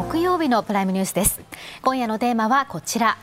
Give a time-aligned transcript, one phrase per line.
[0.00, 1.40] 11月9日木曜日のプライムニュースです。
[1.82, 3.18] 今夜のテーマはこちら。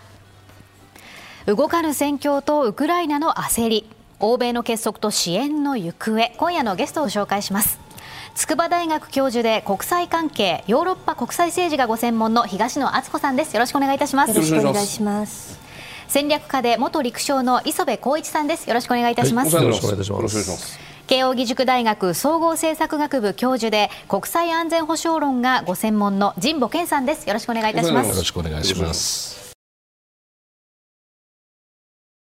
[1.46, 3.90] 動かぬ戦況とウクライナの焦り。
[4.20, 6.34] 欧米の結束と支援の行方。
[6.38, 7.80] 今夜のゲストを紹介します。
[8.36, 13.56] 筑波大学教授で国際関係ヨーロッパ国際政治がご専門の東野敦子さんです。
[13.56, 14.30] よろしくお願いいたします。
[14.30, 15.60] よろしくお願いします。
[16.08, 18.68] 戦略家で元陸将の磯部光一さんです。
[18.68, 27.28] よろしくお願いいたします、はい、よろしくお願いいたします慶應義塾大学総合政策学部教授で国際安全保障論がご専門の神保健さんです。
[27.28, 28.10] よろしくお願いいたします。
[28.10, 29.56] よろしくお願いします。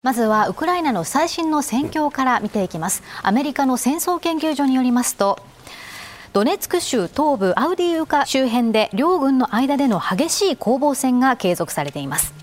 [0.02, 3.04] まずはウクライナの最新の戦況から見ていきます。
[3.22, 5.40] アメリカの戦争研究所によりますと
[6.32, 12.34] ドネツク州東部アウディーウカ周辺で両軍の間での激しい攻防戦が継続されています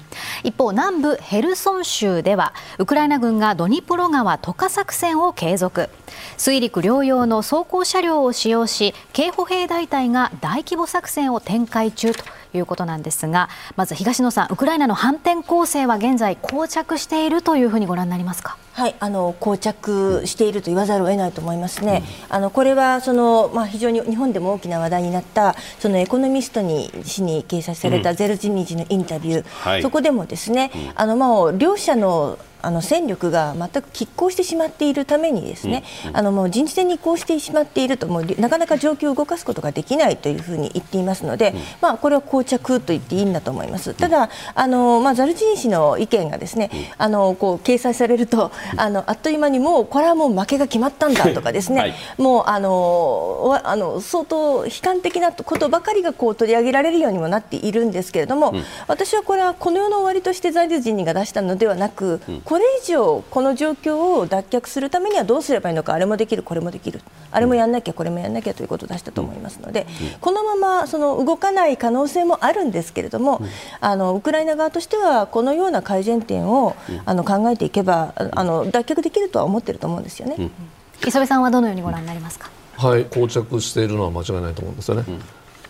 [0.44, 5.90] 一方南部ヘルソン州ではウクライナ軍がドニプロ川渡河作戦を継続。
[6.36, 12.24] 水陸両用の装甲車両を使用し警歩兵大隊が大規模作戦を展開中と
[12.56, 18.56] いうことなんですがまず東野さんウクライナの反転攻勢は現在膠着しているというふうにご覧になりますか？
[18.72, 22.02] はい、あの膠着していると言わざるを得ないと思いますね。
[22.28, 43.94] うん、あのこれはそのまあ非常に日本でも大きな話題になったそのエコノミストに氏に掲載されたゼルジニジのインタビュー、うんはい、そこでもですね、うん、あのまあ両者のあの戦力が全く拮抗してしまっているためにですね、うん、あのもう人事戦に移行してしまっているともうなかなか状況を動かすことができないというふうに言っていますので、うん、まあ、これは膠着と言っていいんだと思います。
[43.94, 62.20] ただあの、まあ、ザルジニ氏の意見がですね、あのこう掲載されるとあのあっという間にもうこれはもう負けが決まったんだとかですね、はい、もうあのあの相当悲観的なことばかりがこう取り上げられるようにもなっているんですけれども、うん、私はこれはこの世の終わりとしてザルジニが出したのではなく、
[62.56, 67.02] これ以上この状況を脱却するためにはどうすればいいのかあれもできる、これもできる。
[67.30, 69.86] あれもやんなきゃこれもやんなきゃということを出したと思いますので、
[70.22, 73.42] このままその動かない可能性もあるんですけれども、
[73.80, 80.50] あのウクライナ側としてはこのような改善点をあの考えていけばあの脱却できるとは思っていると思うんですよね。
[81.06, 82.50] 磯部さんはどのようにご覧になりますか？
[82.78, 85.04] はい、膠着しているのは間違いないと思うんですよね。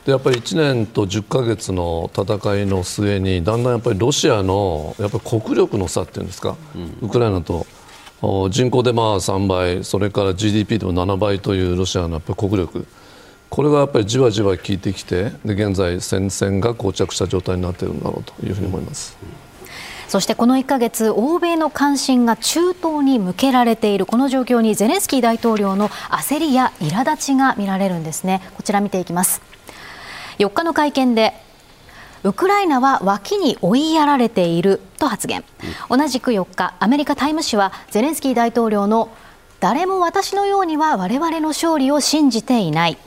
[0.07, 6.57] でやっぱり1年と10か月の戦いの末にだんだんやっぱりロシアのやっぱり国力の差っていうんですか、
[7.03, 7.67] ウクライナと
[8.49, 12.87] 人口でまあ3倍それから GDP でも7倍というロシアのやっぱり国力
[13.51, 19.17] これがやっぱりじわじわ効いてきてで現在戦線が膠着した状態になっているんだろうというふうに思います。
[20.07, 28.41] そしてこの1か月、欧米の関心が中東に向けられているこの状況にゼレンスキー大統領の焦りや苛立ちが見られるんですね。
[28.55, 29.56] こちら見ていきます。
[30.39, 31.35] 4日の会見で
[32.25, 35.45] ウクライナは脇に追いやられていると発言、
[35.89, 39.11] 同じく4日アメリカ「タイム」誌はゼレンスキー大統領の
[39.61, 42.99] 誰も私のようには我々の勝利を信じていない。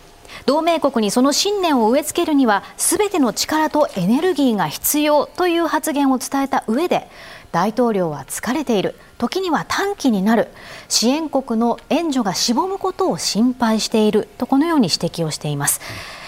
[0.46, 7.10] 同盟国にその信念を植え付けるにはすべての力とエネルギーが必要という発言を伝えた上で
[7.52, 8.96] 大統領は疲れている。
[9.18, 10.48] 時には短期になる。
[10.88, 14.30] 支援国の援助がしぼむことを心配している。
[14.38, 15.82] とこのように指摘をしています。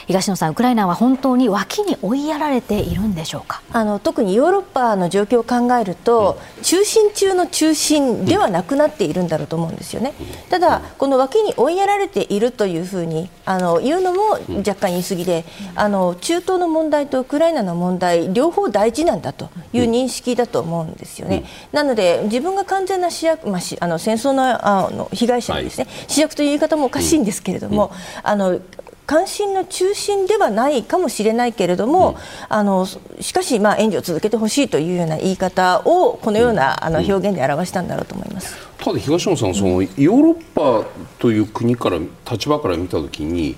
[0.07, 3.61] 東野さん、ウクライナは本当に脇に追いやられているんでしょうか？
[3.71, 10.13] あの特にヨーロッパの状況を考えると、うん、中心中の中心ではなくなっているんだろうと思うんですよね。
[10.49, 15.45] ただ、この脇に追いやられているというふうにあの言うのも若干言い過ぎで、
[15.75, 21.45] あの中東の問題とウクライナの問題、両方大事なんだという認識だと思うんですよね。
[21.71, 27.91] なので、自分が完全な主役、まあ、あの戦争のあの被害者ですね、はい、主役という言い方もおかしいんですけれども、
[28.23, 28.59] あの
[29.11, 32.15] 関心の中心ではないかもしれないけれども、うん、
[32.47, 38.55] あのしかし、まあ、援助を続けてほしいというような言い方をこのような、あの表現で表したんだろうと思います。
[38.77, 40.87] ただ東野さんそのヨーロッパ
[41.19, 41.99] という国から
[42.31, 43.57] 立場から見たときに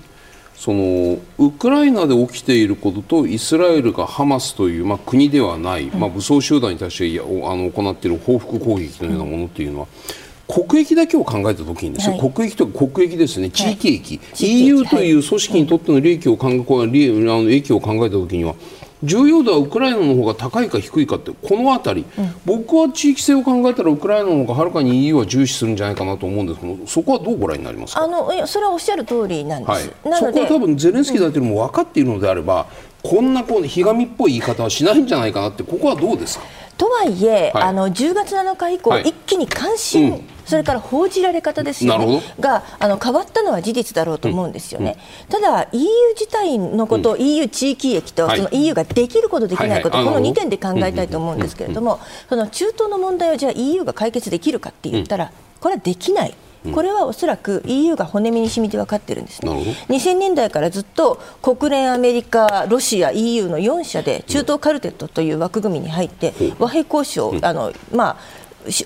[0.55, 9.87] そのウクライナで起きていることとイスラエルがハマスという、まあ、国ではない、まあ、武装集団に対してあの行っている報復攻撃のようなものというのは、
[10.17, 18.55] うん国益だけを考えたときにですね、はい、国益と国益ですね、地域益、はい、EU という組織にとっての利益を考え、はい、利益を考えたときには、
[19.03, 28.03] 重要度はウクライナの方が高いか低いかってこの辺り、うん、僕は地域性を考えたらウクライナの方がはるかに EU は重視するんじゃないかなと思うんですけどそこはどうご覧になりますか？
[28.03, 29.83] あのそれはおっしゃる通りなんです、はい、
[30.19, 32.67] そこは多分ゼレンスキー大統領も分かっているのであれば、
[33.03, 36.45] うん、こんなこうひがみっぽい言い方はしないんじゃないかなってここはどうですか？
[36.77, 44.97] とはいえ、はい、あの10月7日以降、はい、一気に関心、うん、それから報じられ方ですよね、があの変わったのは事実だろうと思うんですよね、
[45.31, 51.99] うん、ただ、EU 自体のこと、うん、EU 地域益と、その EU ができること、できないこと、この2点で考えたいと思うんですけれども、
[52.29, 56.35] その中東の問題をじゃあ EU が解決できるかって言ったら、これはできない。
[56.71, 59.51] これはおそらく EU が骨身に染みて分かってるんですね。
[59.51, 68.42] なるほ2000年代からずっと国連、アメリカ、ロシア、EU の4社で中東カルテットという枠組みに入って和平交渉、あのまあし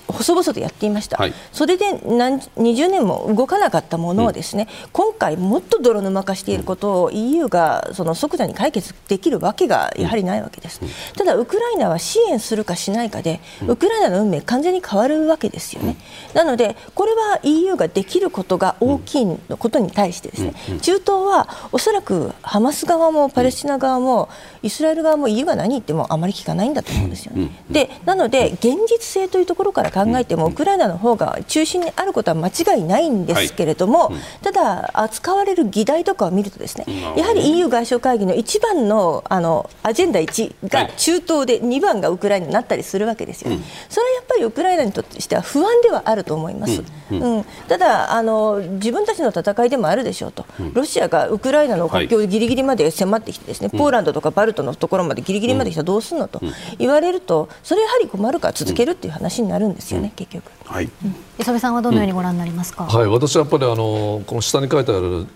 [0.08, 1.34] 細々とやっていました、はい。
[1.52, 10.80] それで何20年も動かなかったものをですね、今回、もっと泥沼化していることを EU がその即座に解決できるわけがやはりないわけです、
[11.16, 15.96] ただ、ウクライナは支援するかしないかで、ウクライナの運命、完全に変わるわけですよね、
[16.34, 19.26] なので、これは EU ができることが大きい
[19.58, 24.28] ことに対して、ですね中東はおそらくハマス側もパレスチナ側も
[24.62, 27.50] イスラエル側も EU が何言ってもあまり聞かないんだと思うんですよね。
[27.70, 34.12] でなので現実性というところから考えてもウクライナの方が中心にあることは間違いないんですけれども、
[34.42, 36.86] ただ扱われる議題とかを見るとですね
[37.16, 43.50] やはり EU 外相会議の一番のあのアジェンダ1が中東で2番がウクライナになったりするわけですよ。
[43.50, 43.58] ね。
[43.88, 46.82] それはやっぱりウクライナにとっては不安ではあると思います。
[47.10, 47.44] うん。
[47.68, 56.40] ただあの自分たちの戦いでもあるでしょうと、ロシアがウクライナの国境ギリギリまで迫ってきてですね、ポーランドとかバルトのところまでギリギリまで来たらどうするのと
[56.78, 60.52] 言われるとそれやはり困るから続けるっていう話になるんですよね、結局。
[60.64, 60.90] はい、
[61.38, 65.26] 磯部さんはどのようにご覧になりますか、はい、私はやっぱりあのこの下に書いてある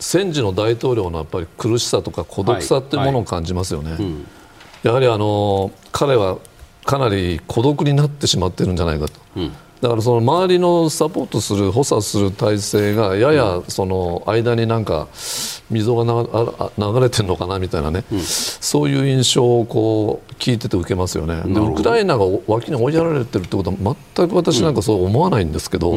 [0.00, 3.96] 戦時の大統領のやっぱり苦しさとか孤独さっていうものを感じますよね。
[4.82, 6.38] やはりあの彼は
[6.84, 9.20] かなり孤独になってしまってるんじゃないかと。
[9.80, 15.08] だからその周りのサポートする補佐する体制がややその間になんか
[15.70, 16.04] 溝が
[16.76, 21.42] 流れてるのかなみたいなね、そういう印象をこう聞いてて受けますよね。
[21.42, 25.96] でウクライナが脇に追いやられてるってことは全く私なんかそう思わないんですけど。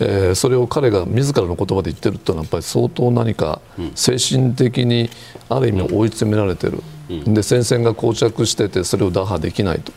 [0.00, 3.60] えーそれを彼が自らの言葉で言ってるっていうのはやっぱり相当何か
[3.94, 5.10] 精神的に
[5.48, 9.92] ある意味追い詰められてる、で戦線が膠着しててそれを打破できないと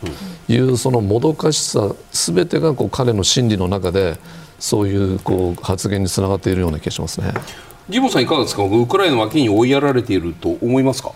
[0.52, 4.18] いうそのもどかしさ全てがこう彼の心理の中で
[4.58, 7.32] そういうこう発言につながっているような気がしますね。
[7.88, 8.64] ジモンさんいかがですか？
[8.64, 11.12] ウクライナの脇に追いやられていると思いますか？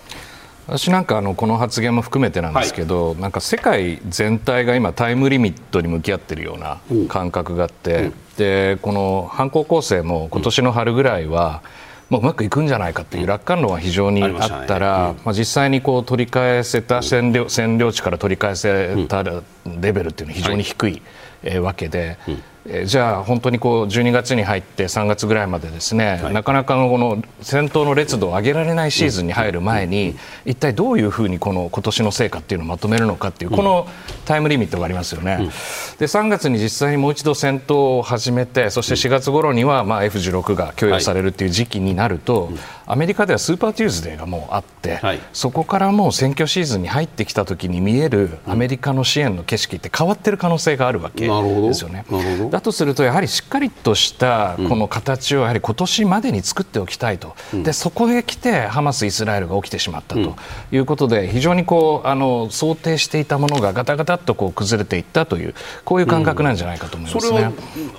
[0.69, 6.79] 私なんかあのこの発言も含めてなんですけど、なんか世界全体が今タイムリミットに向き合っているような
[7.09, 11.63] 感覚があって、でこの反攻攻勢も今年の春ぐらいは、
[12.11, 21.03] もううまくいくんじゃないかという楽観論は非常にあったら、まあ、実際にこう取り返せた占領占領地から取り返せたレベルっていうのは非常に低い、
[21.43, 22.43] えーわけで、えー
[22.85, 33.87] じゃあ本当にこう12月に入って3月ぐらいまでですね、なかなかのこの戦闘の烈度を上げられないシーズンに入る前に、一体どういうふうにこの今年の成果っていうのをまとめるのかっていう、この
[34.27, 35.51] タイムリミットがありますよね。
[35.99, 42.51] で3月に実際にもう一度戦闘を始めてそして4月頃にはまあ F16 が供与されるっていう時期になると、
[42.87, 45.21] アメリカではスーパーテューズデーがもうあって、はい。
[45.33, 51.69] そこからもう選挙シーズンに入ってきた時に見えるアメリカの支援の景色って変わってる可能性があるわけなるほど。
[51.69, 52.05] ですよね。
[52.11, 60.37] なるほどだとするとやはりしっかりとしたこの形をやはり今年までに作っておきたいと、でそこへ来てハマス、イスラエルが起きてしまったと
[60.73, 65.55] いうことで非常にこうあの想定していたものがガタガタっとこう崩れていったという
[65.85, 67.31] こういう感覚なんじゃないかと思いますね。
[67.31, 67.53] それは、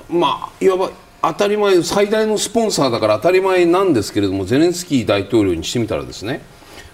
[0.09, 0.91] まあ、いわば
[1.21, 6.41] 当たり前最大のスポンサーだから当たり前なんですけれどもゼレンスキー大統領にしてみたらですね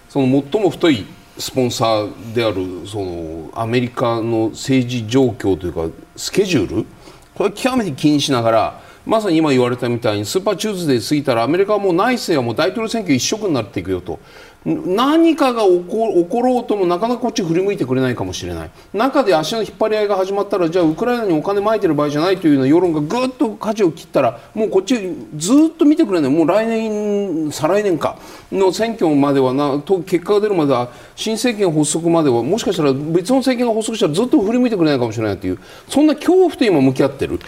[0.10, 1.06] その最も太い
[1.38, 6.86] スポンサーであるそのアメリカの政治状況というかスケジュール
[7.36, 14.20] これ極めて気にしながらまさに今言われたみたいにスーパーチューズデー過ぎたらアメリカはもう内政はもう大統領選挙一色になっていくよと。
[14.66, 18.72] 何かが起こ起ころうともなかなかこっち振り向いてくれないかもしれない。
[18.94, 24.96] 中で足の引っ張り合いが始まったらじゃあウクライナにお金まいてる場合じゃないというような世論がぐっと舵を切ったらもうこっち
[25.36, 28.18] ずっと見てくれないもう来年再来年か。
[28.52, 35.60] の選挙まではなと結果が出るまでは新政権発足まではもしかしたら別の政権が発足したらずっと振り向いてくれないかもしれないという。
[35.88, 37.40] そんな恐怖と今向き合ってる。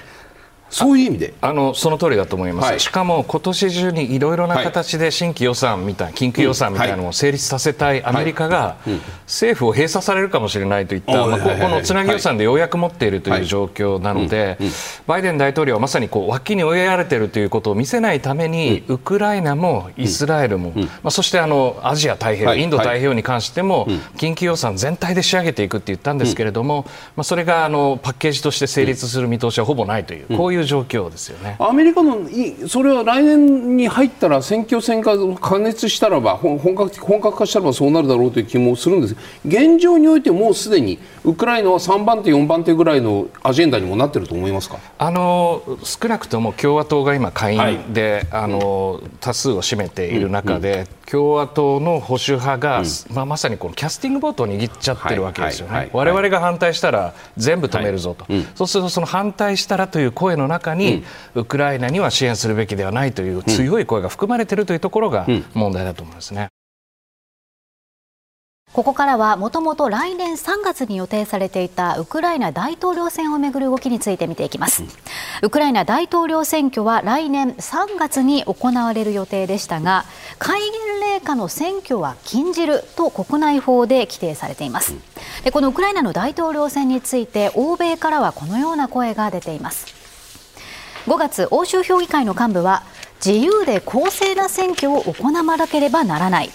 [0.69, 1.33] そういう意味で。
[1.41, 2.79] あのその通りだと思います、はい。
[2.79, 8.77] しかも今年中にいろいろな形で新規予算みたいな、緊急予算みたいなのを成立させたいアメリカが、
[9.25, 14.57] 政府を閉鎖されるかもしれないといった、まあ、ここのつなぎ予算でようやく持っているという状況なので、
[15.05, 22.61] バイデン大統領はまさにこう脇に追いやられているということを見せないために、ウクライナもイスラエルも、まあ、そしてあのアジア太平洋、はい。
[22.61, 31.55] インド太平洋に関しても、緊急予算全体で仕上げていくって言ったんですけれども、まあ、それがあのパッケージとして成立する見通しはほぼないという、こういう状況ですよね。
[31.59, 39.15] アメリカのいそれは来年に入ったら選挙戦が加熱したらば本本格的本格化したらばそうなるだろうという気もするんです。
[39.45, 44.79] 現状においてもうすでにウクライナは3番手4番手ぐらいのアジェンダにもなってると思いますか？
[44.97, 47.73] あの少なくとも共和党が今、下はい。
[47.75, 52.85] 院で、あの多数を占めている中で、共和党の保守派が、うん、
[53.15, 58.41] まあ、まさにこのキャスティングボートを握っちゃってるわけですよね、われわれが反対したら全部止めるぞと、はい。
[58.41, 61.03] うん、そうするとその反対したらという声の中に、
[61.35, 66.49] うん、ウクライナには支援するべきではないという強い声が含まれているというところが問題だと思いますね。
[68.73, 74.83] ここからはもともと来年3月に予定されていたウクライナ大統領選をめぐる動きについて見ていきます、
[75.41, 80.05] ウクライナ大統領選挙は来年3月に行われる予定でしたが
[80.37, 84.93] 戒厳令下の選挙は禁じると国内法で規定されています。
[85.43, 89.87] でこのウクライナの大統領選について欧米からはこのような声が出ています。
[91.07, 92.83] 5月欧州評議会の幹部は
[93.25, 96.51] 自由で公正な選挙を行わなければならない。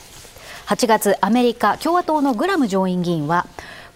[0.72, 3.44] 8月アメリカ共和党のグラム上院議員は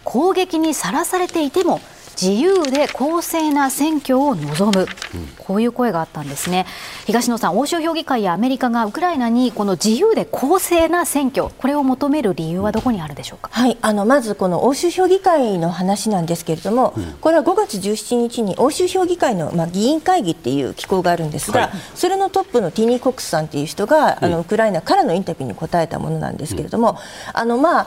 [0.05, 1.81] 攻撃にさらされていても
[2.21, 4.87] 自由で公正な選挙を望む、
[5.39, 6.67] こういう声があったんですね。
[7.07, 26.99] 東野さん、欧州評議会やアメリカがウクライナにこの自由で公正な選挙、これを求める理由はどこにあるでしょうか、はい、あのまずこの欧州評議会の話なんですけれども、うん、これは5月17日に欧州評議会の、まあ、議員会議っていう機構があるんですが、はい、それのトップのティニー・コックスさんっていう人が、あのウクライナからのインタビューに答えたものなんですけれども、
[27.33, 27.87] あのまあ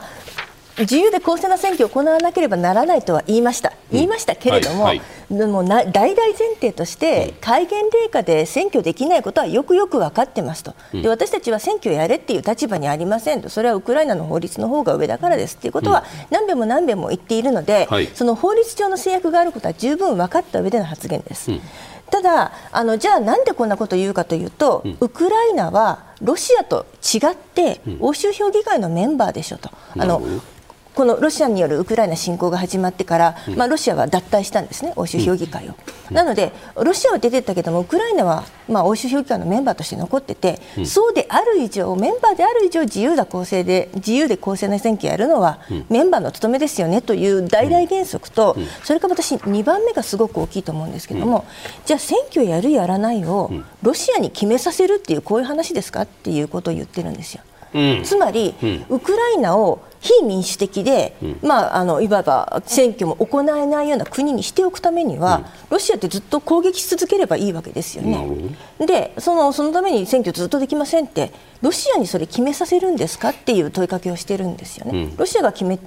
[0.80, 21.50] 自由で公正な選挙を行わなければならないとは言いました、言いましたけれども、はいはい、でもな大々前提として、戒厳令下で選挙できないことはよくよく分かってますと、で私たちは選挙やれっていう立場にありませんと、それはウクライナの法律の方が上だからですということは、何べも何べも言っているので、はい、その法律上の制約があることは十分分かった上での発言です。
[22.10, 29.70] ただあの、じゃあなんでこんなことを言うかというと、ウクライナはロシアと違って欧州評議会のメンバーでしょと。
[29.96, 30.20] あの
[30.94, 35.74] このロシアによるウクライナ侵攻が始まってから、まあ、ロシアは脱退したんですね、欧州評議会を。
[36.10, 51.44] なので、ロシアは出てったけども、ウクライナは、まあ、欧州評議会のメンバーとして残ってて、そうである以上、メンバーである以上、自由だ公正で、自由で公正な選挙をやるのは、メンバーの務めですよねという大々原則と、それから私、2番目がすごく大きいと思うんですけども、
[51.86, 53.50] じゃあ、選挙やるやらないを、
[53.82, 57.42] ロシアに決めさせるっていう、こういう話ですかっていうことを言ってるんですよ。
[58.02, 58.54] つまり、
[58.88, 68.56] ウクライナを非民主的で、うん、まあ、あのいわば選挙も行えないような国にしておくためには、うん、ロシアってずっと攻撃し続ければいいわけですよね。
[68.78, 75.04] でそのそのために選挙ずっとできませんってロシアにそれ決めさせるんですかっていう問いかけをしてるんですよね。
[75.10, 75.78] うん、ロシアが決め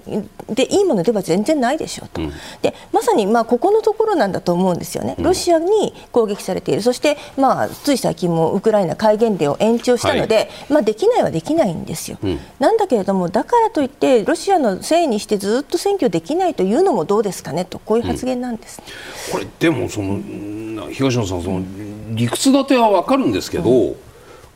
[0.49, 2.21] でいいものでは全然ないでしょうと。
[2.61, 5.15] でまさにまあここのところなんだと思うんですよね。
[5.17, 6.83] ロシアに攻撃されている。
[6.83, 12.19] そしてまあつい最近もウクライナ戒厳令を延長したので、はい、まあできないはできないんですよ。
[12.59, 18.81] なんだけれどもだからといってロシアのせいにしてずっと選挙できないというのもどうですかねとこういう発言なんです、
[19.27, 21.63] うん、これでもその東野さんその
[22.11, 23.95] 理屈立ては分かるんですけど、うん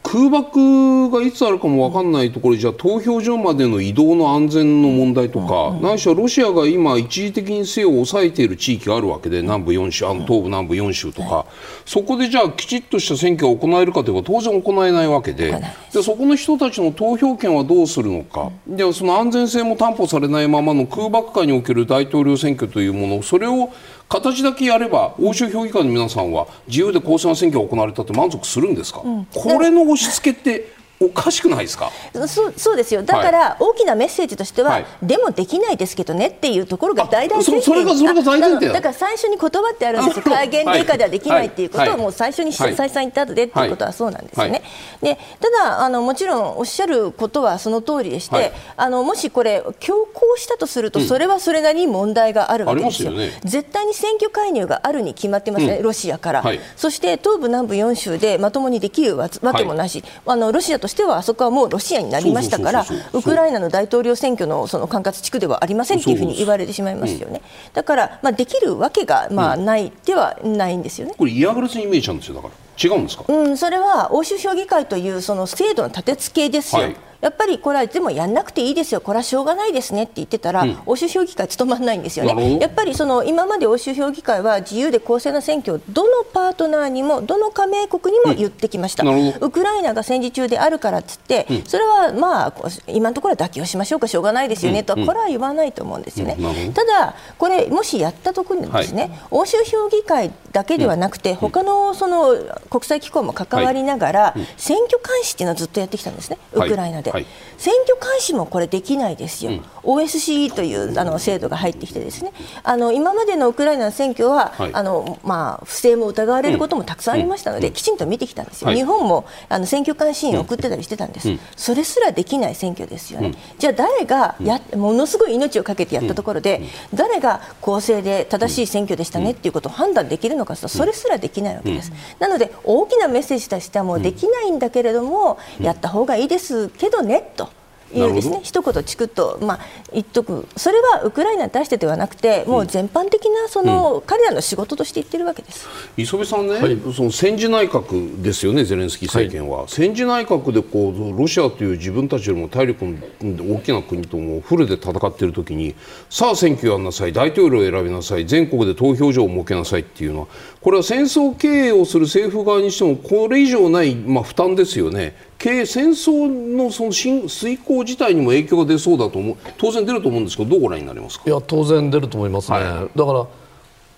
[0.07, 11.45] 空爆がいつあるかも分かんないところじゃ投票所までの移動の安全の問題とか、うん、ないしはロシアが今一時的にせよを抑えている地域があるわけで南部4州あの東部南部4州とか、
[11.85, 15.61] そこでじゃあきちっとした選挙が行えるかというと当然行えないわけで。
[15.93, 18.49] でそこの人たちの投票権はどうするのか。
[18.65, 23.71] でその安全性も担保されないままの空爆下における大統領選挙というものそれを
[24.09, 31.91] 形だけやれば欧州評議会の皆さんは自由で公正な選挙が行われたって満足するんですか、うん、これの押し付けっておかしくないですか？
[32.27, 38.81] そそうですよ、だから大きなメッセージとしては、はい、でもできないですけどねっていうところが大々前提それがそれが大前提だ。
[38.81, 44.61] から最初に言葉ってあるんですよ、戒厳令下ではできないっていうことをもう最初に再三言った後でっていうことはそうなんですよね。
[45.01, 56.43] でただあの、もちろんおっしゃることはその通りでして、あのもしこれ、強行したとすると、それはそれなりに問題があるわけですよ、うんね、絶対に選挙介入があるに決まってますね、うん、ロシアから、
[56.75, 59.87] そして東部、南部4州でまともにできるわけもない。
[59.87, 67.41] し、あのロシアとしてはあそこはもうロシアになりましたから、ウクライナの大統領選挙のその管轄地区ではありませんというふうに言われてしまいますよね。
[67.73, 71.13] だから、まあ、できるわけが、まあ、ないではないんですよね。
[71.17, 76.81] これ嫌がらせに見えちゃうんですよだから違うんですか、うん、それは欧州評議会というその制度の立て付けですよ。
[76.83, 82.59] はいやっぱりこれはでもやんなくていいですよ、これはしょうがないですねって言ってたら、うん、欧州評議会務まらないんですよね。
[82.59, 89.03] やっぱりその今まで欧州評議会は自由で公正な選挙をどのパートナーにもどの加盟国にも言ってきました。
[89.03, 92.53] うん、ウクライナが戦時中であるからっつって、うん、それはまあ
[92.87, 96.37] 今のところは妥協しましょうかしょうがないですよねとはこれは言わないと思うんですよね。
[96.73, 102.35] ただこれもしやったところでですね、はい、欧州評議会だけではなくて、他のその
[102.69, 107.01] 国際機構も関わりながら、選挙監視っていうのをずっとやってきたんですね、ウクライナで。
[107.01, 107.25] はいはい。
[107.57, 112.31] 選挙監視もこれできないですよ、うん、OSCE というあの制度が入ってきてですね。
[112.63, 126.61] あの今までのウクライナの選挙は、はい、あのまあ、不正も疑われることもたくさんありましたので、うん、きちんと見てきたんですよ、はい、日本もあの選挙監視員を送ってたりしてたんです、それすらできない選挙ですよね、じゃあ誰がやものすごい命をかけてやったところで、
[126.93, 137.46] 誰が公正で正しい選挙でしたねっていうことを判断できるのかとそれすらできないわけです、なので大きなメッセージとしてはもうできないんだけれども、やった方がいいですけどねと。
[137.93, 138.39] いうですね。
[138.43, 139.59] 一言チクッと、まあ、
[139.93, 140.47] 言っとく。
[140.55, 145.67] それはウクライナに対してではなくてもう全般的なその、うん、彼らの仕事として言ってるわけです。
[145.97, 152.85] 磯部さんね、はい、その戦時内閣ですよねゼレンスキー政権は、はい、戦時内閣でこうロシアという自分たちよりも体力
[153.21, 155.75] の大きな国ともフルで戦っているときに
[156.09, 160.27] さあ選挙やんなさい大統領を選びなさい全国で投票所を設けなさいっていうのは
[160.61, 165.15] これは戦争経営をする政府側にしてもこれ以上ない、まあ、負担ですよね。
[165.37, 169.37] 経営戦争のその遂行自体にも影響が出そうだと思う。
[169.57, 171.23] 当然出ると思うんですけどどうご覧になりますか？
[171.27, 173.27] いや当然出ると思いますね、はい、だから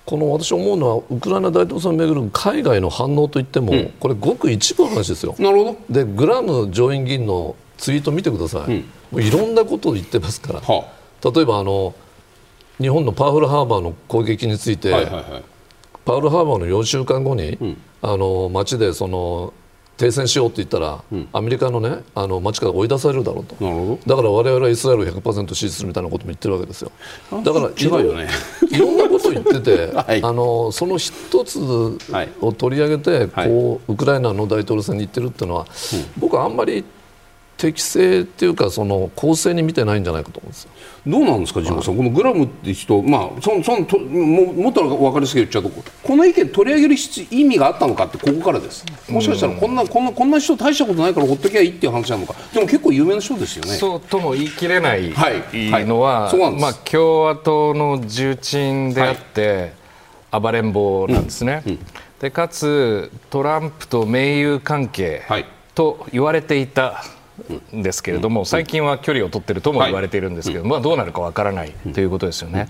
[0.06, 5.36] この私思うのはウクライナ大統領選をめぐる海外の反応といっても、うん、これごく一部の話ですよ。
[5.40, 5.78] なるほど。
[5.90, 10.86] でグラム上院議員のツイート見てください、うん、もういろんなことを言ってますから、は
[11.24, 11.96] あ、例えばあの
[12.80, 15.44] 日本のパウフルハーバーの攻撃について、はいはいはい、
[16.04, 19.54] パウルハーバーの4週間後に、うん、あの街でその
[20.00, 24.00] 停戦しようって言ったら、うん、アメリカの,、ね、あの街から追い出されるだろうと。
[24.08, 26.92] だから我々はイスラエルを100%支持するみたいなことも言ってるわけですよ。
[27.44, 28.30] だからいろ,、ね、
[28.72, 35.66] いろんなことを言ってて、 はい、あのその一つを取り上げて、はい、こうウクライナの大統領選に行ってるっていうのは、
[36.18, 36.86] 僕はあんまり
[37.60, 40.72] 適正っていうかその公正に見てないんじゃないかと思うんですよ。
[41.06, 45.70] どうなんですか、ジモさん、このグラムって人、まあ、そのそのとももっと分かりやすく言っちゃうと、
[46.04, 46.96] この意見取り上げる
[47.32, 53.72] 意味があったのかって、ここからです、もしかしたらこんなこんなこんな人、大したことないからほっときゃいいっていう話なのか、でも結構有名な人ですよね。
[53.72, 56.40] そうとも言い切れないのは、はい。
[56.40, 59.74] はい、まあ、共和党の重鎮であって、
[60.32, 61.64] はい、暴れん坊なんですね。
[61.66, 61.80] うんうん、
[62.20, 65.24] でかつトランプと盟友関係
[65.76, 67.04] と言われていた
[67.74, 72.70] ですけれども、最近は距離を取っているとも言われているんですけど、まあ、どうなるかわからないということですよね。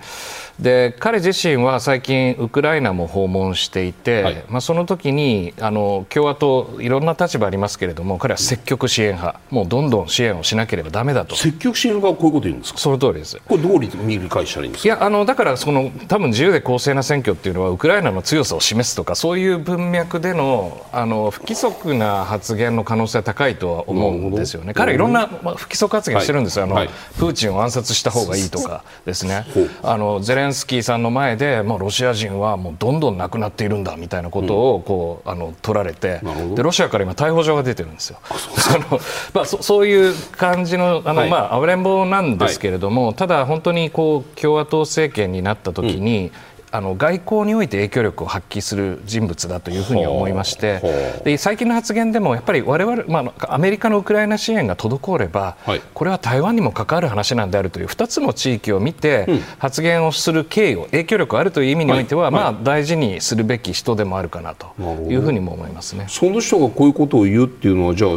[0.59, 11.35] で彼自身は最近ウクライナも訪問していて、はい、まあ、その時にあの共和党いろんな立場ありますけれども彼は積極支援派もうどんどん支援をしなければだめだと。
[11.37, 12.79] 積極支援派はこういうこと言うんですか？
[12.79, 13.39] その通りです。
[13.47, 14.95] これどう理解したらいいんですか？
[14.95, 24.73] いやあのだからその多分自由で公正な選挙っていうのはウクライナの強さを示すとかそういう文脈でのあの不規則な発言の可能性は高いとは思うんですよね。
[24.73, 29.45] 彼いろんな、まあ、不規則発言してるんですよ、はい、あの、はい、プーチンを暗殺した方がいいとかですね。
[29.83, 36.21] あのゼレンスキーさんの前で、まあ、ロシア人はもうどんどんなくなっているんだみたいなことをこう、あの取られて
[36.55, 38.19] でロシアから今逮捕状が出てるんですよ。
[38.23, 38.99] あの
[39.33, 46.31] まあ、そそういう感じのあの、はい、まあ、暴れん坊なんですけれども、はい、ただ本当にこう共和党政権になった時に、うん
[46.71, 59.27] あの外交において影響力を発揮する人物だというふうに思いましてで最近の発言でもやっぱり我々、まあ、アメリカのウクライナ支援が滞れば、はい、これは台湾にも関わる話なんであるという2つの地域を見て、
[59.57, 64.73] 発言をする経緯を影響力あるという意味においては、はい、まあ、大事にするべき人でもあるかなと
[65.09, 66.05] いうふうにも思いますね。
[66.09, 68.11] その人がこういうことを言うっていうのはじゃあ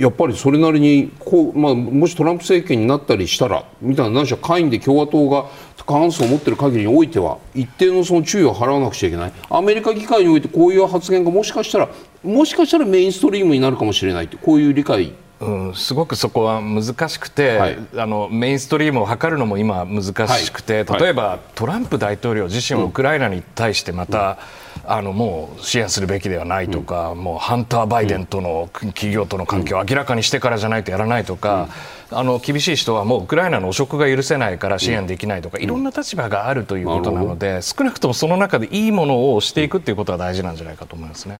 [0.00, 5.46] やっぱりそれなりにこう、まあ、もしトランプ政権になったりしたらみたいな何しろ下院で共和党が
[5.84, 9.32] 過半数を持っている限りにおいては一定のその注意を払わなくちゃいけない。
[9.48, 11.88] アメリカ議会においてこういう発言がもしかしたら
[12.22, 15.12] もしかしたらメインストリームになるかもしれないとこういう理解。
[15.40, 24.36] うん、すごくそこは難しくて、はい、あのメインストリームを図るのも今難しくて、はい、例えば、トランプ大統領自身はウクライナに対してまた、
[24.84, 31.70] うん、あのもう支援するべきではないとか、うん、もうハンター・バイデンとの企業との関係を明らかにしてからじゃないとやらないとか、
[32.12, 41.36] あの厳しい人はもうウクライナの汚職が許せないから支援できないとか、いろんな立場があるということなので、少なくともその中でいいものをしていくということは大事なんじゃないかと思いますね。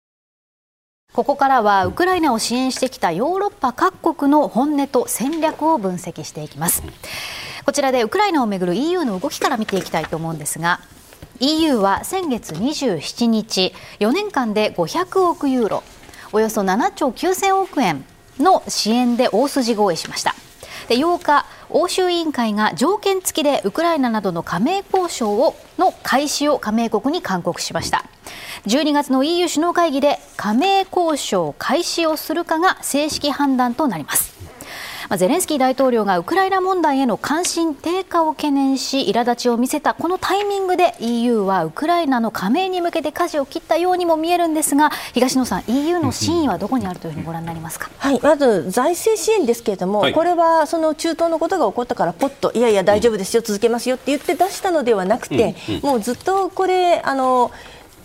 [1.12, 6.84] ここからはウクライナを支援してきたヨーロッパ各国の本音と戦略を分析していきます。
[7.64, 10.80] こちらでウクライナをめぐる EU の動きから見ていきたいと思うんですが
[11.40, 15.82] EU は先月27日4年間で500億ユーロ
[16.32, 18.04] およそ7兆9000億円
[18.38, 20.34] の支援で大筋合意しました
[20.90, 28.04] で8日欧州委員会が条件付きでウクライナなどの加盟交渉をの開始を加盟国に勧告しました。
[28.66, 34.39] 12月の EU 首脳会議で加盟交渉開始をするかが正式判断となります。
[35.10, 57.50] まあ、ゼレンスキー大統領がウクライナ問題への関心低下を懸念し苛立ちを見せたこのタイミングで EU はウクライナの加盟に向けて舵を切ったようにも見えるんですが東野さん EU の真意はどこにあるというふうにご覧になりますか、はい、まず財政支援ですけれども、はい、これはその中東のことが起こったからぽっといやいや大丈夫ですよ、続けますよって言って出したのではなくて、もうずっとこれあの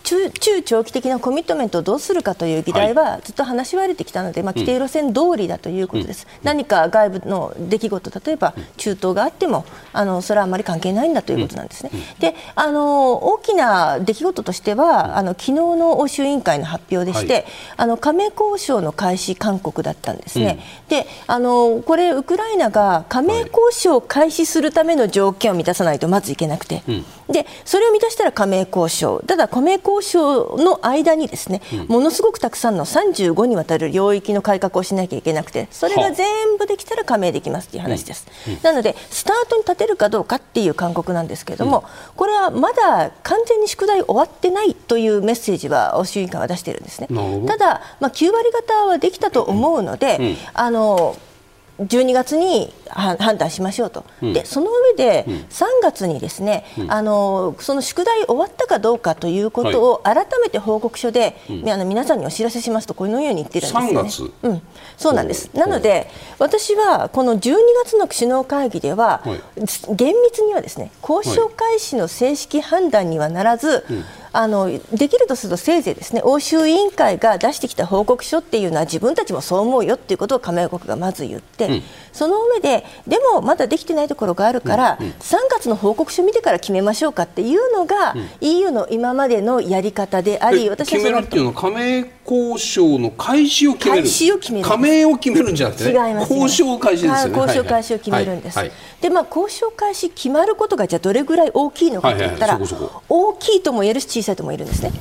[0.05, 11.91] 中中長期的なコミットメントをどうするかという議題はずっと話し合われてきたので、まあ、規定路線通りだということです、うん、何か外部の出来事、例えば中東があっても、あのそれはあまり関係ないんだということなんですね。
[12.19, 17.45] であの大きな出来事としては、あの昨日の欧州委員会の発表でして、はい、
[17.77, 20.59] あの加盟交渉の開始勧告だったんですね。
[20.83, 38.27] うん、であのこれ、ウクライナが加盟交渉を開始するための条件を満たさないとまずいけなくて、うん、でそれを満たしたら加盟交渉、ただ加盟交渉の間にですね、ものすごくたくさんの35にわたる領域の改革をしなきゃいけなくて、それが全部できたら加盟できますという話です。
[38.63, 41.83] なので、スタートに立てるかどうかっていう勧告なんですけれども、
[42.15, 47.07] これはまだ完全に宿題終わってないというメッセージは欧州委員会は出しているんですね。
[47.47, 51.15] ただ、まあ、9割方はできたと思うので、あの
[51.79, 64.29] 12月に判断しましょうと、うん、でその上で3月にですね、うん、あのその宿題終わったかどうかということを改めて報告書で、はい、あの皆さんにお知らせしますとこのように言ってるんですね。
[64.43, 64.61] うん、
[64.95, 65.49] そうなんです。
[65.53, 66.07] なので
[66.39, 69.41] 私はこの12月の首脳会議では、はい、
[69.95, 73.83] 厳密にはですね交渉開始の正式判断にはならず、はい
[74.37, 94.67] あのできるとするとせいぜいですね欧州委員会が出してきた報告書っていうのは自分たちもそう思うよっていうことを加盟国がまず言って、うん、その上ででもまだできてないところがあるから、うんうん、3月の報告書を見てから決めましょうかっていうのが、うん、EU の今までのやり方であり私は決めるっていうのは加盟交渉の開始を決める。
[94.67, 97.37] 加盟を決めるんじゃなくて、ね、違います交渉開始ですよね。
[97.37, 102.59] 交渉開始を決めるんです、はいはい、でまあ交渉開始決まることがじゃあどれぐらい大きいのかといったら、
[103.09, 104.91] 大きいとも言えるし小さいとも言えるんですね。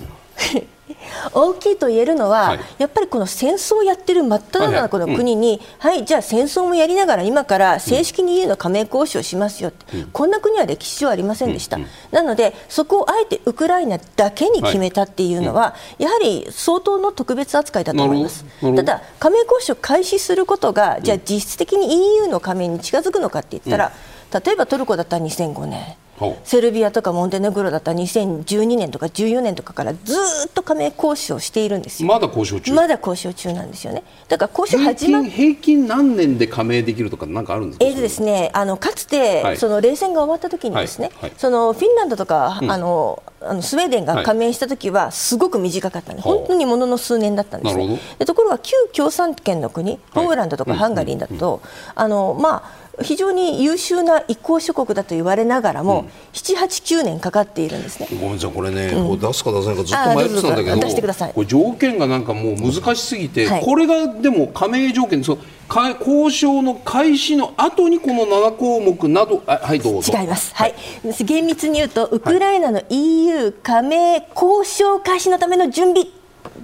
[1.33, 18.45] 大きいと言えるのは、はい、やっぱりこの戦争をやってる真っ只中の国に、はい、はい、じゃあ戦争もやりながら今から正式に EU の加盟交渉しますよって、うん、こんな国は歴史上ありませんでした、うん、なのでそこをあえてウクライナだけに決めたっていうのは、はい、やはり相当の特別扱いだと思います。
[18.61, 23.93] ただ加盟交渉開始することがじゃあ実質的に EU の加盟に近づくのかって言ったら、
[24.45, 25.97] 例えばトルコだったら2005年
[26.45, 29.99] セルビアとかモンテネグロだったら2012年とか14年とかからず
[30.47, 32.09] っと加盟交渉しているんですよ。
[32.09, 32.73] まだ交渉中？
[32.73, 34.05] まだ交渉中なんですよね。
[34.29, 37.85] だから交渉始ま平均平均何年で加盟できるとかなんかあるんですか？
[37.85, 41.17] えー、ですね、あのかつて、はい、その冷戦が終わった時にですね、はい。
[41.23, 48.01] はい、そのフィンランドとか、うん、あのあのスウェーデンが加盟した時はすごく短かったんで、本当にものの数年だったんですね。
[48.19, 51.61] でところが旧共産圏の国、ポーランドとかハンガリーだと、
[51.95, 58.09] あのまあ非常に優秀な移行諸国だと言われながらも、うん、7、8、9年かかっているんですね。
[58.13, 65.39] ごめんなさい、これね、うん、出すか出さないかずっと迷ってたんだけど、出してくださいこれ条件がなんかもう難しすぎて、はい、これがでも加盟条件そう
[66.01, 70.13] 交渉の開始の後にこの7項目など、はい、どうぞ。
[70.17, 70.55] 違います。
[70.55, 70.75] はい。
[71.25, 76.07] 厳密に言うと、ウクライナの EU 加盟交渉開始のための準備。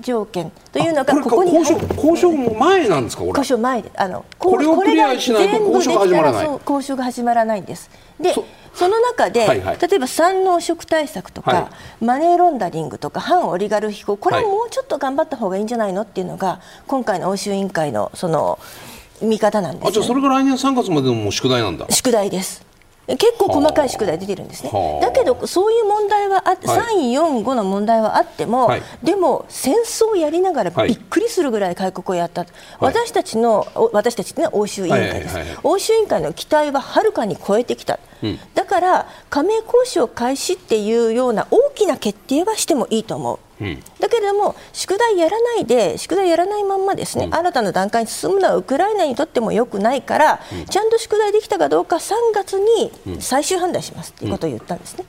[0.00, 6.46] 条件というのがここに交渉交渉前なんですか交渉前であのこれをクリアしないと交渉が始まらない。
[6.60, 7.90] 交渉が始まらないんです。
[8.18, 8.34] で
[8.74, 18.58] その中で、はいはい、例えば産農食対策とか、はい、マネーロンダリングとか反オリガルヒ法これはもうちょっと頑張った方がいいんじゃないのっていうのが今回の欧州委員会のその
[19.20, 21.86] 見方なんです、ね、あじゃあそれが来年3月までのもう宿題なんだ。
[21.90, 22.69] 宿題です
[23.16, 24.70] 結構細かい宿題出てるんですね、
[25.00, 43.38] だけどそういう問題はあはい、3、4、5の問題はあっても、はい、でも戦争をやりながらびっくりするぐらい開国をやった、はい、私たちの私たちって欧州委員会です、欧州委員会の期待ははるかに超えてきた、うん、だから加盟交渉開始っていうような大きな決定はしてもいいと思う。
[44.00, 52.90] だけれども宿題やらないで宿題やらないままですね、うん、新たな段階に進むのはウクライナにとってもよくないから、うん、ちゃんと宿題できたかどうか3月に
[53.20, 55.04] 最終判断しますということを言ったんですね、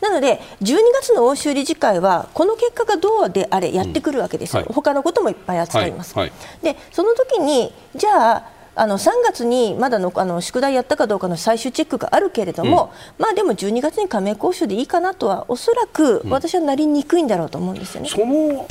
[0.00, 18.08] なので12月の欧州理事会はこの結果がどうであれやってくるわけですよ、はい、他のこともいっぱい扱います、はいはい、でその時にじゃああの3月にまだのあの宿題やったかどうかの最終チェックがあるけれども、うん、まあでも12月に加盟交渉でいいかなとはおそらく私はなりにくいんだろうと思うんですよね。
[18.08, 18.66] その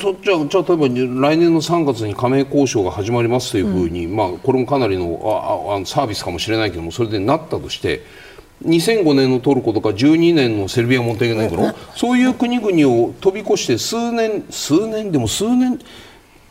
[0.00, 8.30] そじゃあじゃあ例えば来年の3月に加盟交渉が始まりますというふうに、うん、まあこれもかなりのああサービスかもしれないけどもそれでなったとして。
[8.62, 15.78] 2005年のトルコとか12年のセルビア・モンテネグロ、そういう国々を飛び越して数年数年でも数年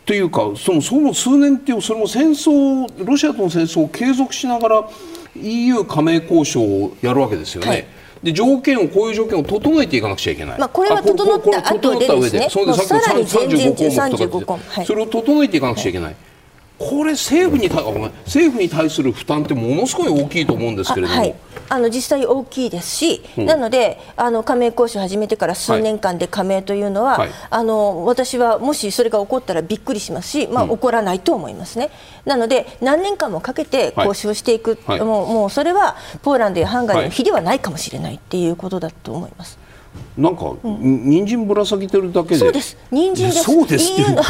[0.09, 4.89] というかそのその数年っていうそれも戦争ロシアとの戦争を継続しながら
[5.35, 7.69] EU 加盟交渉をやるわけですよね。
[7.69, 7.85] はい
[8.23, 10.59] で条件をこういう条件を整えていかなくちゃいけない。
[10.59, 12.47] まあこれは整った後でですね。
[12.49, 16.07] それでさっきの35項目とか、はい、それを整えていかなくちゃいけない。
[16.07, 16.15] はい
[16.79, 17.83] これ政府に対
[18.25, 21.19] 政府に対する負担ってものすごい大きいと思うんですけれども。
[21.19, 21.35] はい、
[21.67, 31.89] あの実際大きいですし、うん、なのであの加盟交渉を始めてから数年間で加盟というのは、はい、あの私はもしそれが起こったらびっくりしますし、まあ、起こらないと思いますね。
[32.23, 39.59] なので何年間もかけて交渉していく、はい、もうもうそれはポーランドやハンガリーの比ではないかもしれないっていうことだと思います。
[40.19, 42.37] なんか、うん、人参ぶら下げてるだけで。
[42.37, 42.77] そうです。
[42.91, 44.21] 人参ですそうです EU の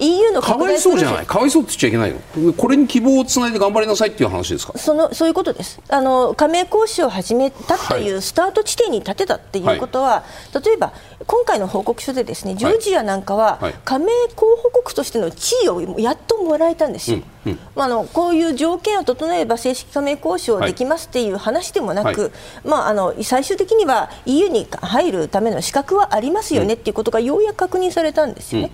[0.00, 1.26] EU のかわいそうじゃない。
[1.26, 2.52] かわいそうって言っちゃいけないの。
[2.54, 4.76] これに希望をつないで頑張りなさいっていう話ですか？
[4.76, 5.80] そのそういうことです。
[5.88, 10.24] あの加盟交渉を始めたというスタート地点に立てたっていうことは、は
[10.60, 10.92] い、例えば
[11.26, 22.32] 今回の報告書でですねジョージアなんかは、加盟候補国としての地位をやっともらえたんですよ、うんうん、まあ、あのこういう条件を整えば正式加盟交渉できますっていう話でもなく、
[22.64, 28.70] まあ、あの最終的には EU に入るための資格はありますよねっていうことがようやく確認されたんですよね。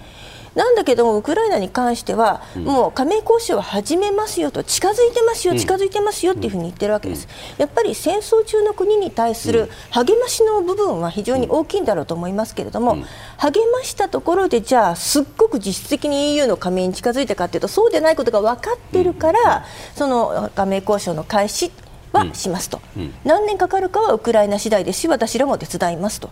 [0.55, 7.29] なんだけどもウクライナに関しては、もう加盟交渉を始めますよと近づいてますよ、近づいてますよっていうふうに言ってるわけです、
[7.59, 12.97] やっぱり戦争中の国に対する励ましの部分は非常に大きいんだろうと思いますけれども、
[13.37, 21.71] 励ましたところで、じゃあ、すっごく実質的に EU の加盟に近づいたかというと、そうでないことが分かってるから、その加盟交渉の開始
[22.17, 22.81] はしますと、
[23.25, 26.31] 何年かかるかはウクライナ次第ですし、私らも手伝いますと。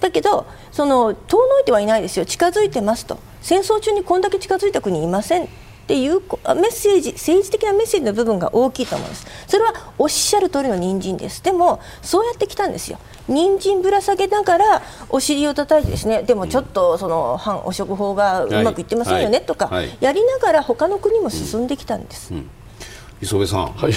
[0.00, 2.26] だけどその遠のいてはいないですよ。
[2.26, 3.18] 近づいてますと。
[3.40, 5.48] 戦争中にこんだけ近づいた国いませんっ
[5.86, 9.26] ていうメッセージ政治的なメッセージの部分が大きいと思うんです。
[9.46, 11.42] それはおっしゃる通りの人参です。
[11.42, 12.98] でもそうやってきたんですよ。
[13.28, 22.50] 人参ぶら下げながらお尻を叩いてですねでもちょっとその反汚職法がうまくいってませんよねとかやりながら他の国も進んできたんです、うんうん、
[23.20, 23.92] 磯部さん、はい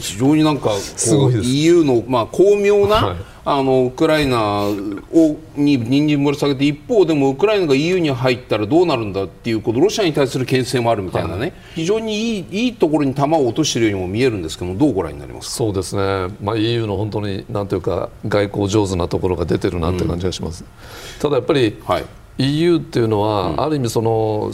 [0.00, 20.64] 非常になんかこう EU のまあ巧妙な、はい、あのウクライナをに人参ぶら下げて一方でもウクライナが EU に入ったらどうなるんだっていうことロシアに対する牽制もあるみたいなね、はい、非常にいいいいところに球を落としているようにも見えるんですけどどうご覧になりますそうですね、まあ、EU の本当になんていうか外交上手なところが出てるなって感じがします。
[20.64, 22.04] うん、ただやっぱり、はい、
[22.38, 24.52] EU っていうのは、うん、ある意味その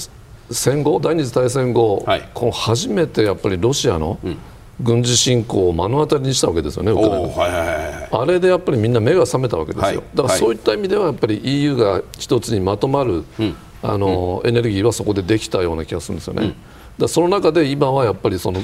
[0.51, 4.39] 戦後第二次大戦後、はい、この初めてやっぱりロシアの、うん
[4.81, 16.43] 軍事侵攻を目の当たりにしたわけですよね、ウクライナ、はいはいはい、あれでやっぱりみんな目が覚めたわけですよ、はい、だからそういった意味ではやっぱり EU が一つにまとまる、うん、あの、うん、エネルギーはそこでできたような気がするんですよね。
[16.45, 16.55] うん、
[16.99, 18.61] だその中で今はやっぱりその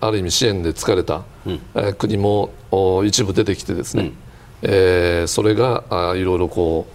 [0.00, 2.52] ある意味支援で疲れた、うん、えー、国も
[3.04, 4.16] 一部出てきてですね、うん、
[4.62, 6.86] えー、それがあいろいろこ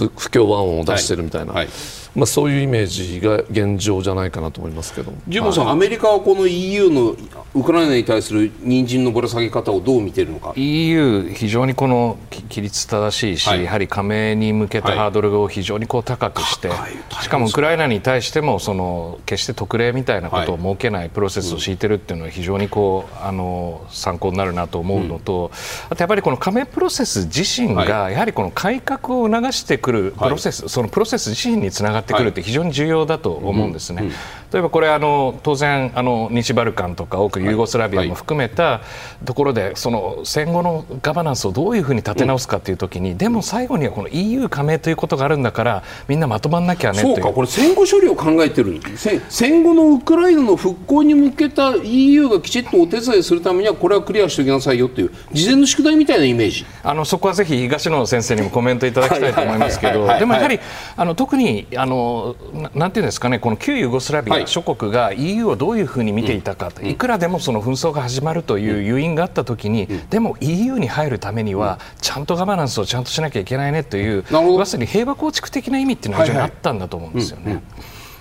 [0.00, 1.64] う不協和音を出してるみたいな、はい。
[1.64, 5.12] はいまあ、そういうイメージが現状じゃないかなと思いますけど。
[5.28, 7.16] ジモさん、はい、アメリカはこの EU の
[7.54, 10.52] ウクライナに対する人参のぶら下げ方をどう見ているのか。
[10.56, 34.10] EU、非常にこの規律正しいし、はい、やはり加盟に向けたハードルを非常にこう高くして、はい、しかもウクライナに対してもその決して特例みたいなことを設けないプロセスを敷いてるっていうのは非常にこうあの参考になるなと思うのと、うん、あとやっぱりこの加盟プロセス自身がやはりこの改革を促してくるプロセス、そのプロセス自身につながってくるって非常に重要だと思うんですね。
[34.52, 38.80] 例えばこれあの当然あの西バルカンとか多くユーゴスラビアも含めた
[39.24, 48.80] ところでその戦後のガバナンスをどういうふうに立て直すかというときに、でも最後にはこの EU 加盟ということがあるんだからみんなまとまんなきゃねそうかこれ戦後処理を考えてる
[49.28, 56.64] 戦後のウクライナの復興に向けた EU がきちっとお手伝いするためにはこれはクリアしておきなさいよという事前の宿題みたいなイメージ。
[56.82, 60.58] あのそこはぜひ東野先生にもコメントいただきたいと思いますけどでもやはり
[60.96, 62.36] あの特にあの
[62.74, 77.62] なんていうんですかねこの旧ユーゴスラビア諸国が EU をどういうふうに見ていたか、うん、いくらでもその紛争が始まるという誘因があったときに、うん、でも EU に入るためには、ちゃんとガバナンスをちゃんとしなきゃいけないねという、まさに平和構築的な意味っていうのは非常にあったんだと思うんですよね。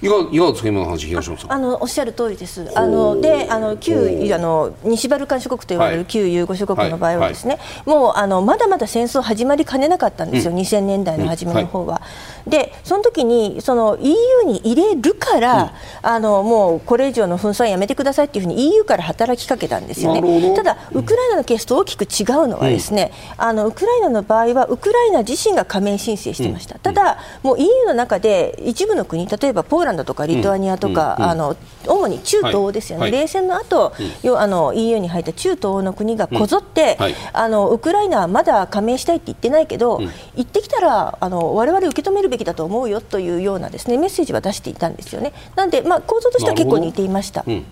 [0.01, 1.53] はいはいいかいかがですか今の話東野さん。
[1.53, 2.71] あのおっしゃる通りです。
[2.75, 7.59] あのであの旧あの西バルカン諸国と呼ばれる旧ユーゴ諸国の場合はですね、はい。
[7.59, 12.01] はい、もうあのまだまだ戦争始まりかねなかったんですよ、うん、2000年代の初めの方は、
[12.45, 15.69] うん、でその時にその EU に入れるから、うん、
[16.03, 20.55] あのもうこれ以上の紛争はやめてくださいっていうふうに EU から働きかけたんですよね。
[20.55, 31.55] ただウクライナのケースと大きく違うのはですね、あのウクライナの場合はウクライナ自身が加盟申請してました、ただもう EU の中で一部の国例えばポーランドとかリトアニアとか、あの
[31.87, 36.97] 主に中東欧ですよね、冷戦の後、うあの EU に入った中東欧の国がこぞって、
[37.33, 39.99] あのウクライナはまだ加盟したいって言ってないけど、
[40.35, 45.33] 行ってきたらあの我々受け止めるべきだと思うよというようなですねメッセージは出していたんですよね。
[45.55, 47.65] なんで、まあ、構造としては結構似ていました、うん。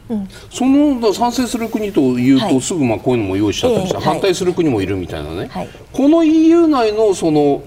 [0.49, 5.49] その賛成する国というと、すぐまあこういうのも用意しちゃったりして、反対する国もいるみたいなね、
[5.91, 7.61] この EU 内のその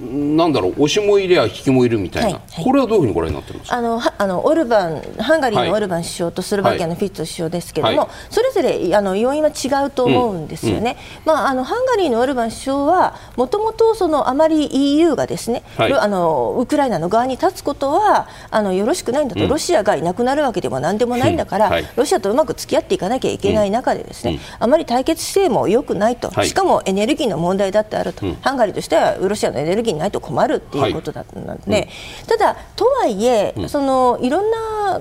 [0.00, 3.72] なんだろう押しもいれや引きもいるみたいな、はいはい、これはどういうふうにご覧になってます？
[3.72, 13.84] あのあのオルバンハンガリーのオルバン首相とスロバキアのフィッツ首相ですけれども、はい、それぞれあの要因は違うと思うんですよね、うんうん、まあ、あのハンガリーのオルバン首相はもともと
[14.26, 31.82] あまり EU がですね、あのウクライナの側に立つことはあのよろしくないんだと、うん、ロシアがいなくなるわけでもなんでもないんだから、ロシアとうまく付き合っていかなきゃいけない中でですね、あまり対決姿勢も良くないと、しかもエネルギーの問題だってあると、ハンガリーとしてはロシアのエネルギーないと困るっていうことだったので、はい。
[31.82, 35.00] うん、ただ、とはいえ、そのいろんな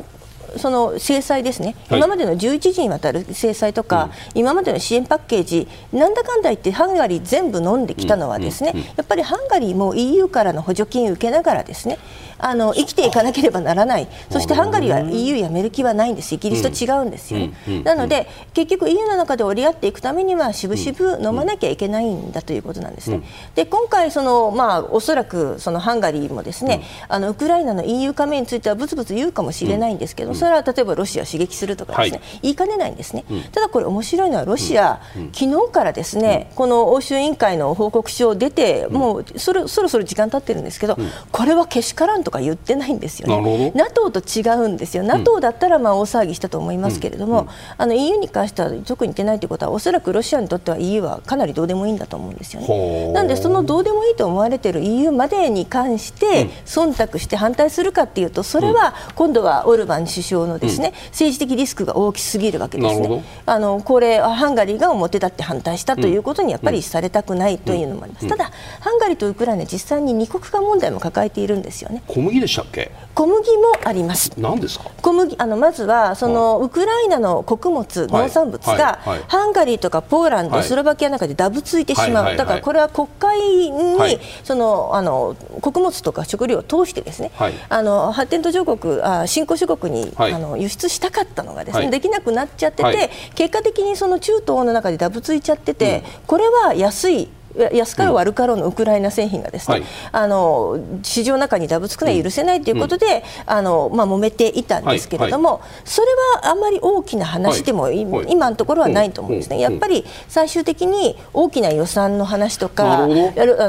[0.57, 11.97] その制裁ですね、はい、今までの11時にわたる制裁とか、うん、今までの支援パッケージ、なんだかんだ言ってハンガリー全部飲んできたのは、ですね、うんうん、やっぱりハンガリーも EU からの補助金を受けながら、ですね
[12.39, 17.39] あの生きていかなければならない、そしてハンガリーは EU やめる気はないんです、イギリスと違うんですよ。
[17.39, 17.53] ね。
[17.83, 23.21] なので、結局 EU の中で折り合っていくためには、しぶしぶ飲まなきゃいけないんだということなんですね。
[23.55, 40.97] で今回その、まあ、おそらくそのハンガリーもですね、あのウクライナの EU 加盟についてはぶつぶつ言うかもしれないんですけど、それは例えばロシアを刺激するとかですね、はい、言いかねないんですね、うん、ただこれ面白いのはロシア、うん、昨日からですね、この欧州委員会の報告書出て、もうそろそろそろ時間経ってるんですけど、
[41.32, 43.41] これはけしからんとか言ってないんですよ。
[43.41, 45.03] ね NATO と違うんですよ。
[45.03, 53.13] NATO だったらまあ大騒ぎしたと思いますけれども、あの EU に関しては特に言ってないということはおそらくロシアにとっては EU はかなりどうでもいいんだと思うんですよね。
[53.13, 63.23] なんでそのどうでもいいと思われている EU までに関して忖度して反対するかというとそれは今度はオルバン首相のですね、政治的リスクが大きすぎるわけですね。
[63.45, 68.27] あのこれハンガリーが表立って反対したということにやっぱりされたくないというのもあります。
[68.27, 72.03] ただハンガリーとウクライナ実際に二国家問題も抱えているんですよね。
[72.07, 72.91] 小麦でしたっけ？
[73.13, 74.31] 小麦もあります。
[74.37, 74.85] 何ですか？
[75.01, 82.35] 小麦あのまずはその、ウクライナの穀物、農産物が、ハンガリーとかポーランド、スロバキアの中でダブついてしまう。
[82.35, 87.31] だからこれは国会に、そのあの穀物とか食料を通してですね、
[87.69, 97.29] あの発展途上国あ新興諸国に、あの輸出したかったのがですね、できなくなっちゃってて、結果的にその中東の中でダブついちゃってて、これは安い
[97.71, 99.85] 安かろう悪かろうのウクライナ製品がですね、うん。
[100.11, 105.59] あの市場の中にダブつくのは許せないということで、うん、あのまあ揉めていたんですけれども、はい。
[105.61, 106.07] はい、それ
[106.41, 109.59] はあんまり大きな話でも、今のところはないと思うんですね。
[109.59, 113.07] やっぱり最終的に大きな予算の話とか、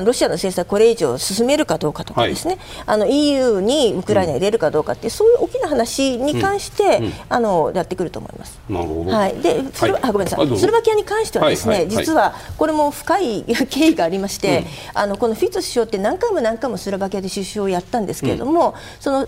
[0.05, 8.59] ロシアの制裁これ以上進めるかどうかとかですね、あの EU にウクライナ入れるかどうかってそういう大きな話に関して、あのやってくると思います。
[8.69, 9.11] なるほど。
[9.11, 9.35] はい。
[9.41, 10.59] で、はい、あごめんなさい。
[10.59, 13.45] スロバキアに関してはですね、実はこれも深い
[13.75, 19.27] 経緯がありまして、うん、あのこのフィッツ首相って何回も何回もスロバキアで首相をやったんですけれども、うん、その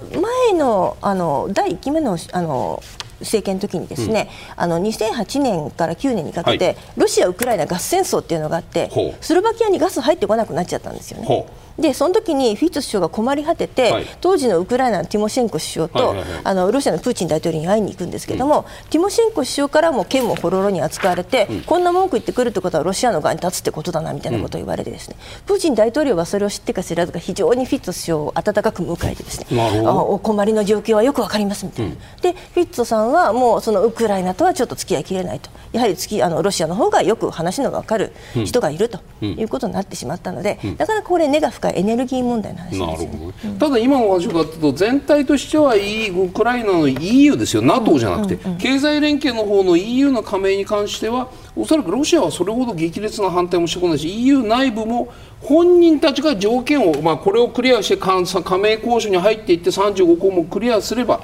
[0.51, 2.81] 前のあの第1期目のあの
[3.21, 8.91] 政権の時にですね、うん、あの2008年から9年にかけて、はい、ロシア・ウクライナガス戦争っていうのがあって
[9.23, 11.47] スロバキアにガス入ってこなくなっちゃったんですよね。
[11.79, 35.51] でその時にフィッツ首相が困り果てて、はい、当時のウクライナのティモシェンコ首相と、はいはいはい、あのロシアのプーチン大統領に会いに行くんですけれども、うん、ティモシェンコ首相からも剣もほろろに扱われて、うん、こんな文句言ってくるってことはロシアの側に立つってことだなみたいなことを言われてですね、うん、プーチン大統領はそれを知ってか知らずか非常にフィッツ首相を温かく迎えてですねあお困りの状況はよくわかりますみたいな、でフィッツさんはもうそのウクライナとはちょっと付き合いきれないと。
[35.73, 38.13] やはり月あのロシアの方がよく話の分かる
[38.45, 43.09] 人がいるということになってしまったので、なかなかこれ根が深いエネルギー問題な話で
[43.41, 47.63] す、ね、ただ今の話かというと全体としては、e、ウクライナの EU ですよ。
[47.63, 55.09] NATO じゃなくて、経済連携の方の EU の加盟に関してはおそらくロシアはそれほど激烈な反対もしてこないし EU 内部も
[55.41, 58.21] 本人たちが条件を、まあ、これをクリアして加
[58.59, 61.21] 盟交渉に入っていって35項目クリアすれば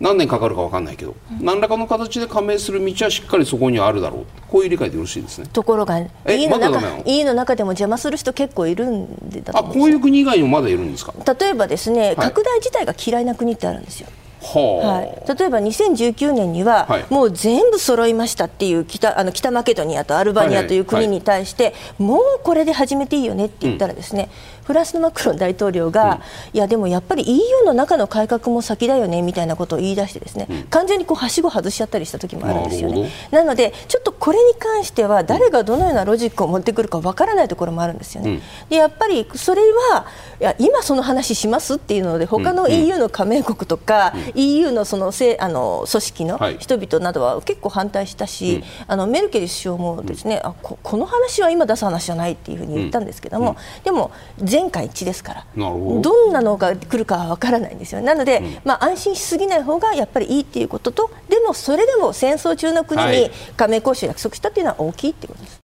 [0.00, 4.26] 何年かかるか分かんないけど、うん、何らかの形で加盟する道はしっかりそこにあるだろう。
[4.48, 5.46] こういう理解でよろしいですね。
[5.52, 11.12] ところが EU の中,、ま、EU の中でも邪魔する人結構いるんであこういう国以外にもまだいるんですか？
[11.38, 14.08] 例えばですね、はい、拡大自体が嫌いな国ってあるんですよ。
[14.42, 24.30] はい、例えば2019年には、もう全部揃いましたっていう北あの北マケドニアとアルバニアという国に対して、もうこれで始めていいよねって言ったらですね、
[24.64, 26.20] フランスのマクロン大統領が、
[26.52, 33.10] いやでもやっぱり EU の中の改革も先だよねみたいなことを言い出してですね、完全にこうはしご外しちゃったりした時もあるんですよね。
[33.30, 38.40] なのでちょっとこれに関しては誰がどのようなロジックを持ってくるかわからないところもあるんですよね。
[38.68, 40.06] でやっぱりそれは
[40.40, 54.10] いや今その話しますっていうので他の EU の加盟国とか、EU のそのせあの組織の人々などは結構反対したし、はい、あのメルケル首相もですね、あここの話は今出す話じゃないっていうふうに言ったんですけども、でも
[54.50, 56.28] 全会一致ですからど。
[56.28, 58.00] んなのが来るかは分からないんですよ。
[58.00, 65.60] なので、まあ、安心しすぎない方がやっぱりいいっていうこととでもそれでも戦争中の国に加盟交渉を約束したっていうのは大きいっていうことです。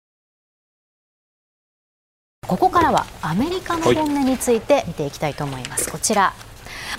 [2.48, 5.92] ここからはアメリカの本音について見ていきたいと思います。
[5.92, 6.34] こちら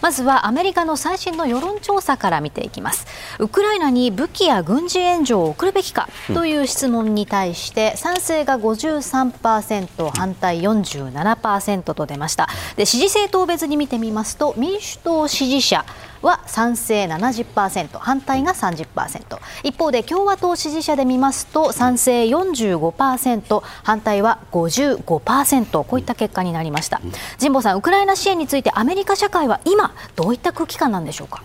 [0.00, 3.06] まずはアメリカの最新の世論調査から見ていきます。
[3.38, 12.48] ウクライナに武器や軍事援助を送るべきかという質問に対して賛成が53%反対47%と出ました。
[12.76, 15.84] で支持政党別に見てみますと民主党支持者
[16.22, 27.00] は賛成70%反対が30%一方で共和党支持者で見ますと賛成45%反対は55%こういった結果になりました。
[27.38, 31.42] 神保さんウクライナ支援についてアメリカ社会は今どういった空気感なんでしょうか、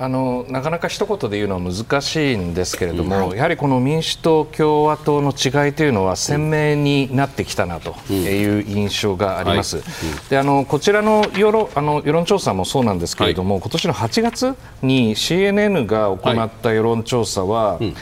[0.00, 9.82] あのなかなか一言で言うのは難しいんですけれども、はい、やはりこの民主党、共和党の違いというのは鮮明になってきたなという印象があります。
[10.30, 17.94] であのこちらの世論あの世論調査もそうなんですけれども、はい、今年の8月に CNN が行った世論調査は、はいうん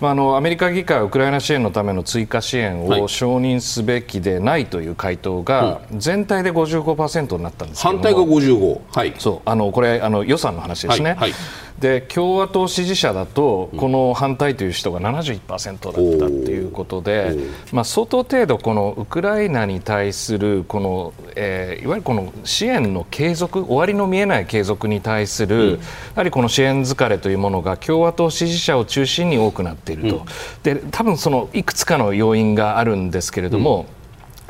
[0.00, 9.48] まあ、あのアメリカ議会はウクライナ支援のための追加支援を承認すべきでないという回答が全体で55%になったんですけど反対が55、はい、そう。
[9.48, 11.10] あのこれあの予算の話ですね。
[11.10, 11.18] はい。
[11.18, 11.32] はい
[11.80, 17.36] で共和党支持者だとこの反対という人が71%だったということで、
[17.72, 25.78] まあ、相当程度このウクライナに対するこの、えー、いわゆるこの支援の継続終わりの見えない継続に対する、や
[26.16, 30.26] はりこの支援疲れというものが共和党支持者を中心に多くなっていると、
[30.62, 33.86] で多分そのいくつかの要因があるんですけれども、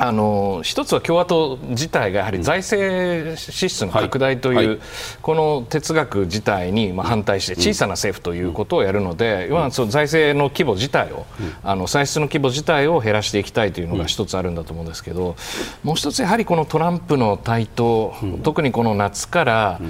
[0.03, 4.68] あの一つは共和党自体がやはり財政支出の拡大という、はい。
[4.68, 4.78] はい、
[5.20, 15.36] この哲学自体にまあ反対して小さな政府ということをやるので、うん、その財政の規模自体を、うん、あの歳出の規模自体を減らしていきたいというのが一つあるんだと思うんですけど、
[15.82, 19.80] もう一つやはりこのトランプの台頭、特にこの夏から、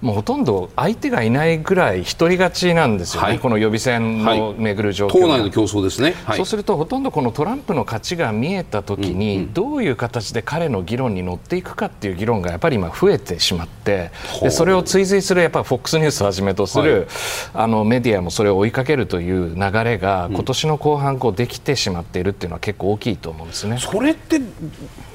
[0.00, 14.10] もうほとんど相手がいないぐらい独り勝ちなんですよね、はい、この予備選の巡る状況、はい、党内の競争ですね、はい、そうするとほとんどこのトランプの勝ちが見えたときに、どういう形で彼の議論に乗っていくかっていう議論がやっぱり今、増えてしまって、
[14.42, 17.06] でそれを追随するやっぱ FOX ニュースをはじめとする、
[17.52, 23.78] あのメディアもそれを追いかけるという流れが、今年の後半こうできてしまっているっていうのは結構大きいと思うんですね。
[23.78, 24.40] それって、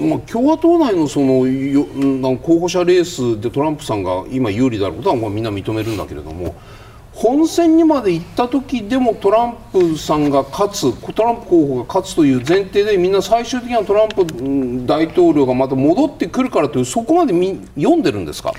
[0.00, 1.86] まあ、共和党内のそのよ
[2.42, 6.54] 候補者レースでトランプさんが今有利であることはまあみんな認めるんだけれども
[7.12, 14.24] 本選にまで行った時でもトランプさんが勝つトランプ候補が勝つという前提でみんな最終的にはトランプ
[14.86, 17.32] 大統領がまた戻ってくるからというそこまで
[17.76, 18.52] 読んでるんですか？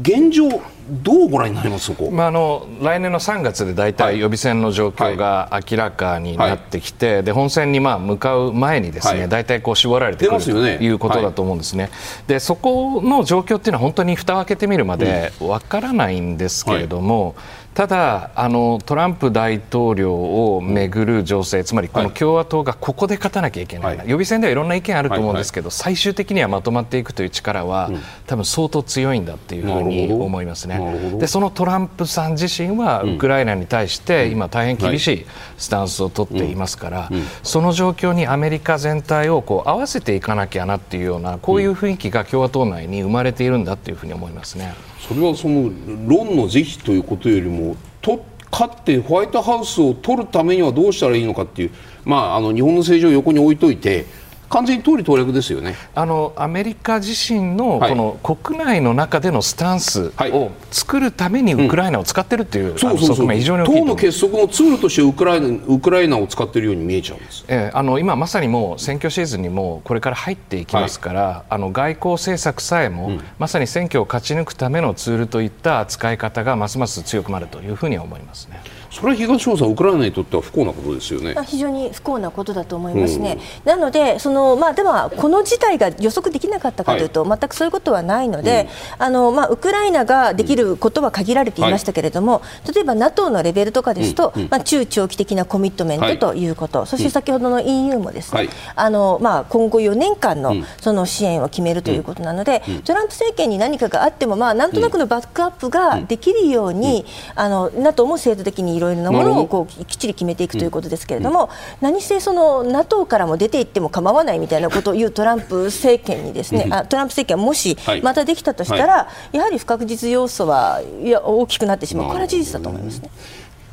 [0.00, 0.48] 現状、
[0.88, 1.86] どうご覧になります？
[1.86, 7.14] そこ、まあ、あの来年の3月で大体予備選の状況が明らかになってきて、はい。
[7.16, 11.90] はい、で本選にまあ向かう前にですね、はい、大体こう絞られてくるということだと思うんですね、
[12.26, 31.16] でそこの状況っていうのは本当に蓋を開けてみるまでわからないんですけれども、うんただあの、トランプ大統領をめぐる情勢、つまりこの共和党がここで勝たなきゃいけない、はい、予備選ではいろんな意見あると思うんですけど、はいはい、最終的にはまとまっていくという力は、うん、多分相当強いんだっていうふうに思いますね。
[31.18, 37.10] でそのトランプさん自身はウクライナに対して今、大変厳しいスタンスを取っていますから、
[37.42, 44.74] その状況にアメリカ全体をこう合わせていかなきゃなっていうようなこういう雰囲気が共和党内に生まれているんだというふうに思いますね。
[45.08, 45.70] それはその
[46.06, 51.70] 論の是非ということよりもと勝ってホワイトハウスを取るためにはどうしたらいいのかっていう、
[52.04, 54.04] まあ、あの日本の政治を横に置いといて
[54.52, 55.74] 完全に通り統略ですよね。
[55.94, 63.32] あのアメリカ自身のこの国内の中でのスタンスを作るためにウクライナを使ってるっていう、そうそうそう。
[63.32, 78.60] 非常に大きい党の結束のツールとしてウクライナウクライナを使っているように見えちゃうんです、えー、あの今まさにもう選挙シーズンにもこれから入っていきますから、はい、あの外交政策さえも、うん、まさに選挙を勝ち抜くためのツールといった扱い方がますます強くなるというふうには思いますね。
[78.92, 81.34] それは東尾さん、ウクライナにとっては不幸なことですよね。
[81.46, 83.38] 非常に不幸なことだと思いますね。
[83.64, 88.68] うん、なので、そののまあ、でも、この事態が予測できなかったかというと、はい、全くそういうことはないので、
[88.98, 111.48] うん、あのまあ、ウクライナができることは限られていましたけれども、はい、例えば NATO のレベルとかですと、うん、まあ、中長期的なコミットメントということ、はい、そして先ほどの EU もですね、あのまあ、今後4年間のその支援を決めるということなので、トランプ政権に何かがあっても、まあ、なんとなくのバックアップができるように、あの NATO も制度的にいろいろなものをこうきっちり決めていくということですけれども、
[111.80, 123.10] 何せその NATO からも出ていっても構わないみたいなことを言うトランプ政権にですね、あトランプ政権はもしまたできたとしたら、やはり不確実要素はいや大きくなってしまう、これは事実だと思いますね。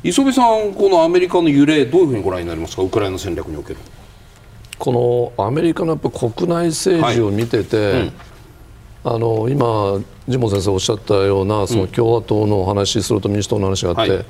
[0.02, 3.76] 磯部さん、このアメリカの揺れ、どういうふうにご覧になりますか、ウクライナ戦略における。
[4.78, 8.00] このアメリカのやっぱ国内政治を見てて、はい。
[8.00, 8.12] うん、
[9.04, 14.24] あの今、神保先生おっしゃったようなその共和党の話、それと民主党の話があって、はい、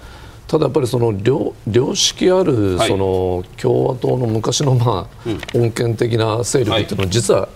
[0.51, 7.49] ただやっぱりその良良識あるその共和党の昔のまあ穏健的な勢力っていうのは実は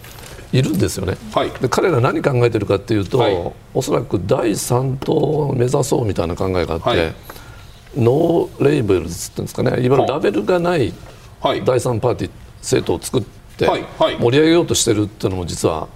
[0.53, 7.15] いるんですよね、はい、で彼ら何考えてるかっていうと、はい、おそらく第3党を目指そうみたいな考えがあって、はい、
[7.97, 9.71] ノーレーベルズっていうんですかね。
[9.71, 10.95] いわゆるラベルがない
[11.43, 12.31] 第3パーティー
[12.61, 13.23] 政党を作っ
[13.59, 13.67] て
[14.21, 15.89] 盛り上げようとしてるっていうのも実は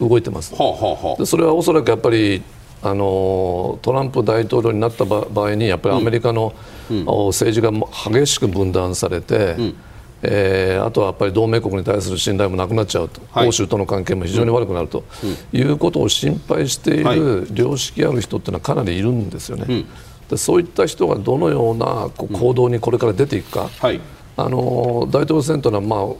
[0.00, 2.40] 動いてます、でそれはおそらくやっぱり
[2.82, 6.54] あのトランプ大統領になった場合にやっぱりアメリカの、
[6.88, 9.74] 政治が激しく分断されて、うん、
[10.22, 15.04] えー、あとはやっぱり同盟国に対する信頼もなくなっちゃうと、はい、欧州との関係も非常に悪くなると、
[15.52, 19.66] うん、いうことを心配している良識ある人っていうのはかなりいるんですよね。
[19.68, 19.86] うん、
[20.28, 24.00] でそういった人がどのようなこう行動にこれから出ていくか、はい、
[24.36, 26.14] あの大統領選というのは、ま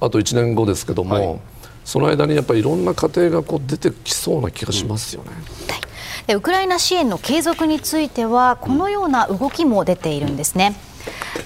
[0.00, 1.40] あ、あと1年後ですけども、はい、
[1.84, 5.30] その間にやっぱりいろんな家庭がこう出てきそうな気がしますよね。
[6.34, 10.76] ウクライナ支援の継続についてはこのような動きも出ているんですね。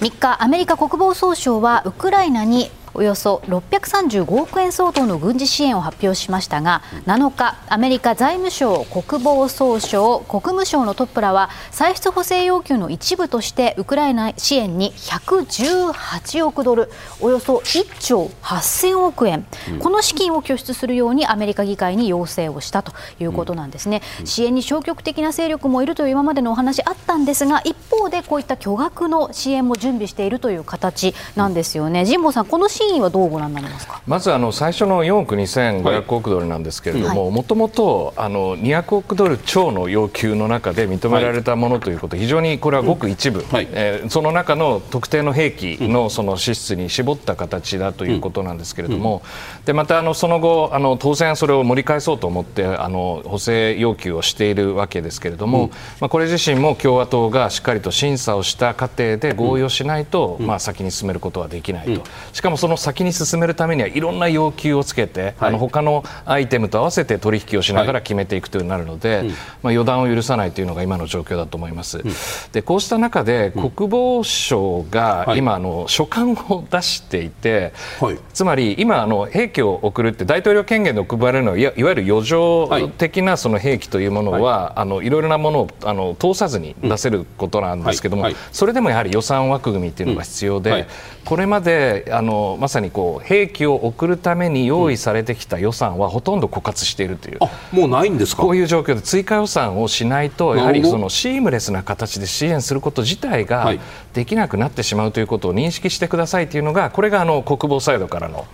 [0.01, 16.89] 3日アメリカ国防総省はウクライナにおよそ635億円相当の軍事支援を発表しましたが7日アメリカ財務省国防総省国務省のトップらは歳出補正要求の一部としてウクライナ支援に118億ドル
[17.21, 19.45] およそ1兆8000億円、
[19.79, 32.05] この資金を拠出するようにアメリカ議会に要請をしたということなんですね、支援に消極的な勢力もいるという今までのお話あったんですが一方でこういった巨額の支援も準備しているという形なんですよね。
[32.05, 34.01] 神保さんこの支真意はどうご覧になりますか？
[34.07, 49.21] まずあの最初の4億2500億ドルなんですけれどももともと200億ドル超の要求の中で認められたものということ、非常にこれはごく一部、はい、えー、その中の特定の兵器のその支出に絞った形だということなんですけれども、
[49.65, 62.03] でまたあのその後あの当然それを盛り返そうと思ってあの補正要求をしているわけですけれども、まあ、これ自身も共和党がしっかりと審査をした過程で合意をしないと、まあ、先に進めることはできないと。
[62.31, 69.27] しかもその先に進めるためにはいろんな要求をつけて、はい、あの他のアイテムと合わせて取引をしながら決めていくというになるので、はい、
[69.63, 71.99] まあ、予断を許さないというのが今の状況だと思います。
[71.99, 72.03] うん、
[72.51, 90.87] でこうした中で国防省が今、あの書簡を出していて、はい、つまり今あの兵器を送るって大統領権限で配られるのはいわゆる余剰的なその兵器というものは、い、あのいろいろなものをあの通さずに出せることなんですけども、それでもやはり予算枠組みっていうのが必要で、
[91.25, 97.39] これまであのまさにこう兵器を送るために用意されてきた予算はほとんど枯渇しているという、
[97.71, 98.41] もうないんですか？
[98.41, 103.73] こういう状況で追加予算をしないとやはりそのシームレスな形で支援すること自体が
[104.13, 108.45] できなくなってしまうということを認識してくださいというのがこれがあの国防サイドからの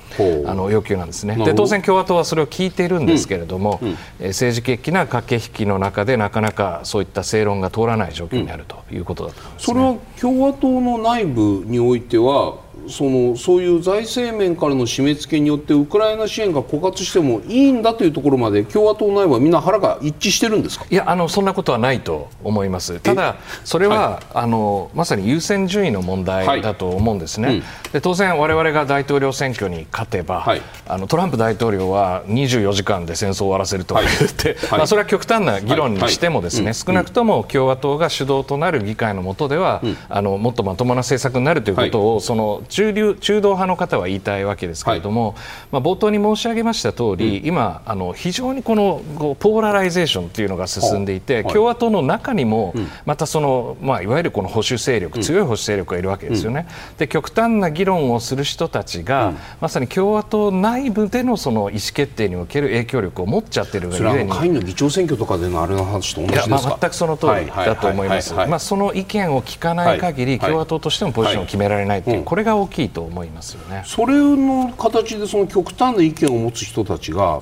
[0.45, 1.35] あの要求なんですね。
[1.35, 3.97] で当然共和党はそれを聞いているんですけれども、うんうん、
[4.27, 12.57] 政治的な駆け引きの中でなかなかそういった正論が通らない状況にあるということだと思います、ね、それは共和党の内部においては
[12.87, 20.85] そのそういう財政面からの締め付けによってウクライナ支援が枯渇してもいいんだというところまで共和党内はみんな腹が一致してるんですか？
[20.89, 22.99] いやあのそんなことはないと思います。
[22.99, 27.57] ただそれは、はい、あのまさに優先順位の問題だと思うんですね、はい。
[27.57, 27.63] うん、
[27.93, 45.35] で当然我々が大統領選挙に勝てば、はい、あのトランプ大統領は24時間で戦争を終わらせると言って、まあ、それは極端な議論にしてもですね、少なくとも共和党が主導となる議会の下では、うん、あのもっとまともな政策になるということを、その中流中道派の方は言いたいわけですけれども、はい、
[45.73, 49.03] まあ、冒頭に申し上げました通り、うん、今あの非常にこの
[49.35, 52.73] ポーラライゼーションというのが進んでいて、はい、共和党の中にも
[53.05, 56.65] またその、まあ、いわゆるこの保守勢力強い保守勢力がいるわけですよね。
[56.91, 73.83] うん、で極端な議議論をする人たちが、うん、まさに共和党内部でのその意思決定における影響力を持っちゃってるがゆえに下院の議長選挙とかでのあれの話と同じですか、まあ、全くその通りだと思います、まあ、その意見を聞かない限り、共和党としてもポジションを決められないという、これが大きいと思いますよね。
[73.85, 77.41] それの形でその極端な意見を持つ人たちが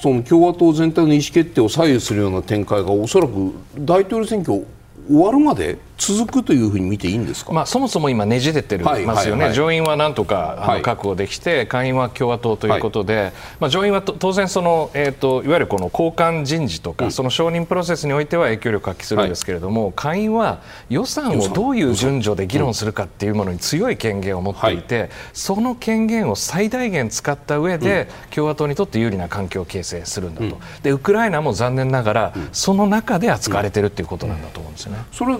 [0.00, 4.66] その共和党全体の意思決定を左右するような展開がおそらく大統領選挙
[5.08, 34.98] 終わるまで続くというふうに見ていいんですか、まあ、そもそも今、ねじれてるますよね、上院はなんとかあの確保できて、下院は共和党ということで、はい、まあ、上院は当然その、えーと、いわゆるこの交換人事とか、うん、その承認プロセスにおいては影響力を発揮するんですけれども、はい、下院は予算をどういう順序で議論するかっていうものに強い権限を持っていて、その権限を最大限使った上で、うん、共和党にとって有利な環境を形成するんだと、うん、でウクライナも残念ながら、その中で扱われてるっていうことなんだと思うんですよね。
[35.12, 35.36] それ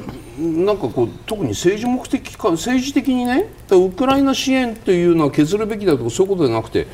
[0.55, 6.87] なんかこう特に政治目的か政治的にねウクライナ支援というのは削るべきだとかそういうことじゃなくて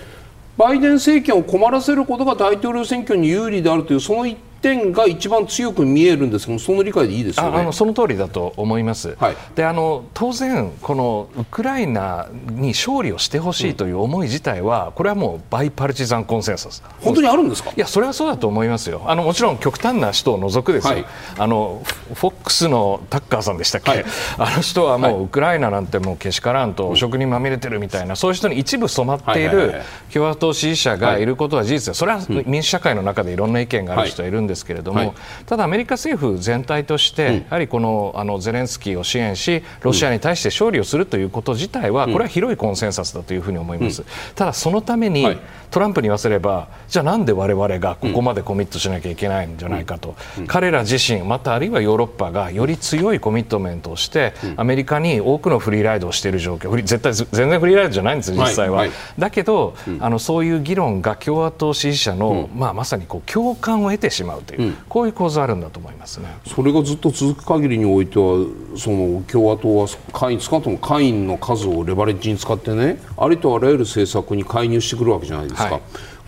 [0.56, 16.82] バイデン政権を困らせることが大統領選挙に有利であるというその一点が一番強く見えるんですけどその理解でいいですよ、ね、あのその通りだと思います、はい、であの当然、このウクライナに勝利をしてほしいという思い自体は、これはもうバイパルチザンコンセンサス。
[17.00, 17.70] 本当にあるんですか？
[17.70, 19.02] いやそれはそうだと思いますよ。
[19.06, 21.06] あのもちろん極端な人を除くですよ、はい、
[21.38, 21.82] あの
[22.14, 24.04] フォックスのタッカーさんでしたっけ、はい、
[24.38, 29.80] あの人はもうウクライナなんてもうけしからんと食にまみれてるみたいな、そういう人に一部染まっている
[30.12, 35.14] 共和党支持者がいることは事実です、それは民主社会の中でいろんな意見がある人はいるんですけれども、
[35.46, 44.04] ただアメリカ政府全体として、やはりこのあのゼレンスキーを支援しロシアに対して勝利をするということ自体は、これは広いコンセンサスだというふうに思います。
[44.34, 45.38] ただそのために、
[45.70, 58.86] トランプに言わせればじゃあなんで我々がここまでコミットしなきゃいけないんじゃないかと、彼ら自身またあるいはヨーロッパがより強いコミットメントをして、アメリカに多くのフリーライドをしている状況絶対全然フリーライドじゃないんです実際は、
[59.18, 66.28] だけど、あのそういう議論が共和党支持者の、まあ、まさにこう共感を得てしまうという、こういう構図あるんだと思いますね。
[66.46, 75.64] それがずっと続く限りにおいてはその共和党は会員少なくとも会員の数をレバレッジに使ってねありとあらゆる政策に介入してくるわけじゃないですか。
[75.64, 75.80] はい。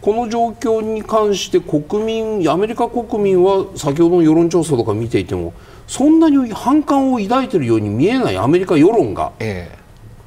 [0.02, 5.54] この状況に関して国民アメリカ国民は先ほどの世論調査とか見ていても
[5.86, 9.78] そんなに反感を抱いているように見えないアメリカ世論が、ええ、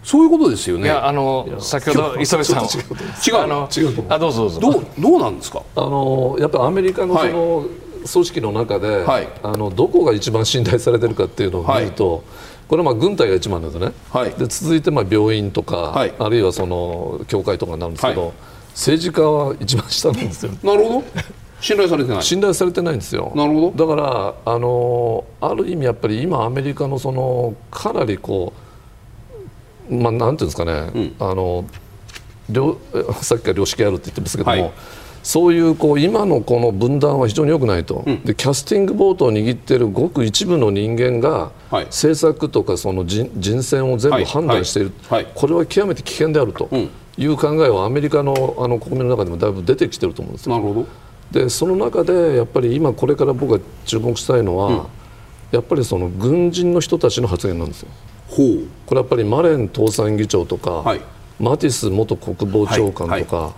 [0.05, 0.89] そういうことですよね。
[0.89, 3.37] あの先ほど磯部さん違う。
[3.37, 4.59] あの違うあどうぞどうぞ。
[4.59, 5.63] どうどうなんですか？
[5.75, 7.67] あのやっぱりアメリカのその、はい。
[8.05, 12.23] 組織の中で、はい、あのどこが一番信頼されてるかっていうのを見ると、はい、
[12.67, 18.31] これはまあ軍隊が一番ですね、はい、で続いてまあ病院とか、あるいはその教会とかになるんですけど、
[18.73, 20.51] 政治家は一番下なんですよ。
[20.61, 21.03] なるほど。
[21.59, 22.21] 信頼されてない。
[22.21, 23.31] 信頼されてないんですよ。
[23.33, 23.87] なるほど。
[23.87, 28.64] だからあのある意味やっぱり今アメリカのそのかなりこう
[29.89, 31.65] まあなんていうんですかね、うん、あの
[33.21, 34.71] さっきから良識あるって言ってますけども、はい。
[35.25, 45.23] そういうこう今のこの分断は非常に良くないと、うん、でキャスティングボートを握っているごく一部の人間が、はい、政策とかその人人選を全部判断している、はい。
[45.23, 46.69] はい、これは極めて危険であると
[47.17, 50.87] いう考えはアメリカのあの国民の中でもだいぶ出てきてると思うんですなるほど。
[51.31, 54.85] でその中でやっぱり今これから僕が注目したいのは、うん、
[55.49, 57.89] やっぱりその軍人の人たちの発言なんですよ。
[58.27, 58.67] ほう。
[58.85, 60.83] これやっぱりマレン党参議長とか、
[61.39, 63.53] マティス元国防長官とか、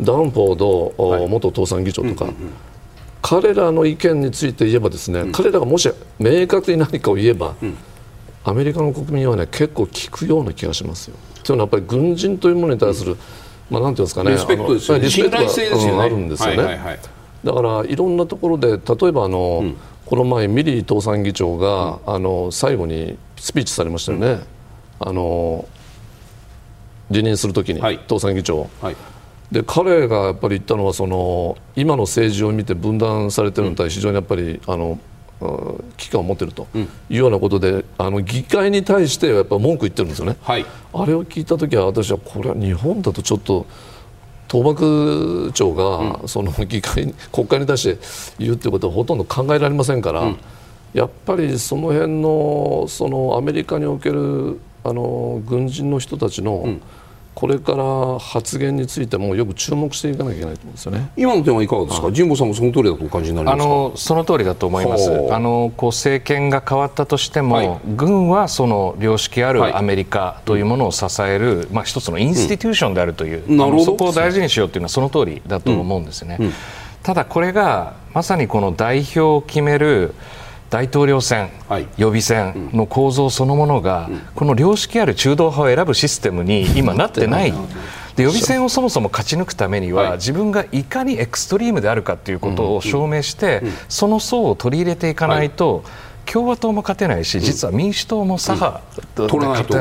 [0.00, 2.32] ダンフォード、元党産議長とか、
[3.22, 7.76] 彼らの意見について言えばですね、うん、彼らがもし明確に何かを言えば、うん、
[8.44, 11.16] アメリカの国民はね結構聞くような気がしますよ。
[11.44, 13.18] というのはやっぱり軍人というものに対する、うん、
[13.68, 15.10] まあなんていうんですかね、リスペクトですよね。
[15.10, 16.02] 信頼性ですよね。
[16.02, 16.56] あるんですよね。
[16.56, 16.98] はいはいはい、
[17.44, 19.64] だからいろんなところで例えばあの、
[20.06, 24.40] この前ミリー党産議長が、あの最後にスピーチされましたよね。
[25.00, 25.66] あの
[27.10, 28.70] 辞任するときに、はい、党産議長。
[28.80, 28.96] はい。
[29.50, 34.98] で彼がやっぱり言ったのはその今の政治を見て分断されているのに対して非常にやっぱりあの
[35.96, 43.66] 危機感を持っているというようなことで、あの議会に対してやっぱ文句言ってるんですよね、はい、あれを聞いた時は私はこれは日本だとちょっと
[44.48, 47.98] 倒幕長がその議会国会に対して
[48.38, 50.38] 言うということはほとんど考えられませんから、うん、
[50.92, 56.82] やっぱりその辺のそのアメリカにおけるあの軍人の人たちの、うん
[57.32, 61.10] これから発言についてもよく注目していかなきゃいけないと思うんですよね。
[61.16, 62.12] 今の点はいかがですか？
[62.12, 63.64] 神保さんもその通りだとお感じになりますか？
[63.64, 65.32] あのその通りだと思います。
[65.32, 76.36] あのこう政権が変わったとしても、はい、軍はその良識あるアメリカというものを支える、はい、まあ一つのインスティテューションであるという、うん、そこを大事にしようというのはその通りだと思うんですね。
[76.40, 76.52] うんうん、
[77.04, 80.14] ただこれがまさにこの代表を決める
[80.70, 87.52] 大統領選、はい、予備選の構造そのものが、この良識ある中道派を選ぶシステムに今なってない。
[88.16, 95.84] で予備選をそもそも勝ち抜くためには、自分がいかにエクストリームであるかということを証明して、その層を取り入れていかないと、
[96.32, 98.80] 共和党も勝てないし、実は民主党も左派
[99.16, 99.26] で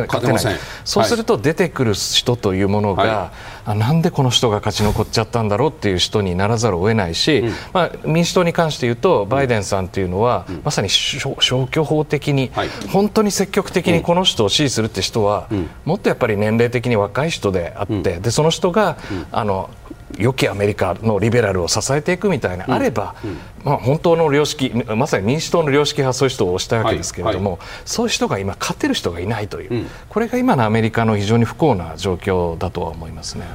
[0.07, 0.59] 勝てない。
[0.83, 3.31] そうすると出てくる人というものが、
[3.65, 18.97] はい、なんでこの人が勝ち残っちゃったんだろうっていう人にならざるを得ないし、うん、まあ、民主党に関して言うと、バイデンさんというのは、うん、まさに消去法的に、はい、本当に積極的にこの人を支持するって人は、うん、もっとやっぱり年齢的に若い人であって、でその人が、
[19.31, 19.69] あの
[20.17, 23.15] 良きアメリカのリベラルを支えていくみたいな、あれば、
[23.63, 27.59] まあ、本当の良識まさに民主党の良識派そういう人を推したわけですけれども、はい。
[27.59, 33.45] はい、そういう人が今勝てる人がいないという、うん、これが今のアメリカの非常に不幸な状況だとは思いますね。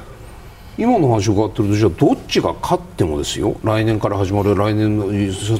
[0.77, 3.55] 今の話を伺ってるとじゃあどっちが勝ってもですよ。
[3.63, 5.07] 来年から始まる来年の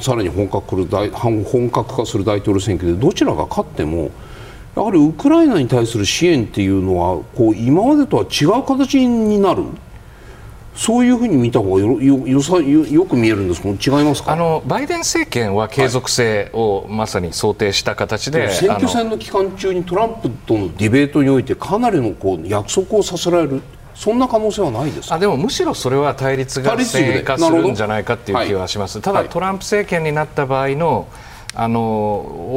[0.02, 4.12] さらに本格本格化する大統領選挙でどちらが勝っても
[4.76, 9.64] やはりウクライナに対する支援っていうのはこう今までとは違う形になる
[10.76, 14.34] そういうふうに見た方がよよよさよよく見えるんですけど違いますか？
[14.34, 23.62] あのバイデン政権は継続性をまさに想定した形で、はい、選挙戦の期間中にトランプとのディベートにおいてかなりのこう約束をさせられる
[23.94, 29.00] そんな可能性はないですあでもむしろそれは対立が正化するんじゃないかという気はします。
[29.00, 31.08] ただ、トランプ政権になった場合の
[31.56, 31.82] あの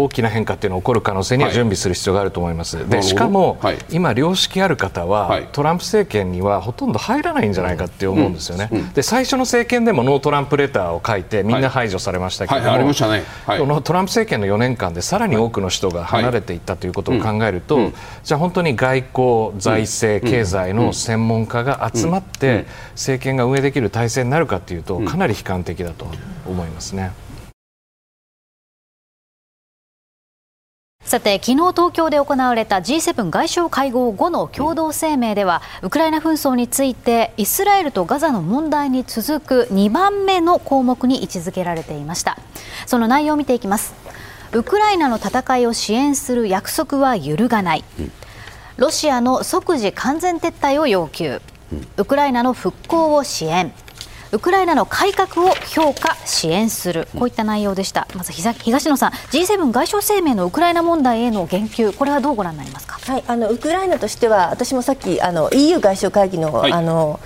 [0.03, 8.78] 大きな変化っていうのが起こる可能性には準備する必要があると思います、はい、でしかも、はい、今、良識ある方は、はい、トランプ政権にはほとんど入らないんじゃないかって思うんですよね、うん。
[8.78, 17.94] うん、で最初の政権でもノートランプレターを書いてみんな排除されましたけども、このトランプ政権の4年間でさらに多くの人が離れていったということを考えると、うん、
[18.24, 26.07] じゃあ本当に外交、財政、経済の専門家が集まって政権が運営できる体制になるかというとかなり悲観的だと
[26.46, 27.12] 思いますね。
[31.09, 42.36] さて昨日東京で行われた G7 外相会合後の共同声明では、ウクライナ紛争についてイスラエルとガザの問題に続く2番目の項目に位置づけられていました。
[42.84, 43.94] その内容を見ていきます。
[44.52, 47.84] ウクライナの戦いを支援する約束は揺るがない、
[48.76, 51.40] ロシアの即時完全撤退を要求、
[51.96, 53.72] ウクライナの復興を支援
[54.30, 67.20] ウクライナの改革を評価、支援する、こういった内容でした、まず東野さん、G7 外相声明のウクライナ問題への言及、これはどうご覧になりますか、はい、あのウクライナとしては、私もさっきあの EU 外相会議の、はい、あの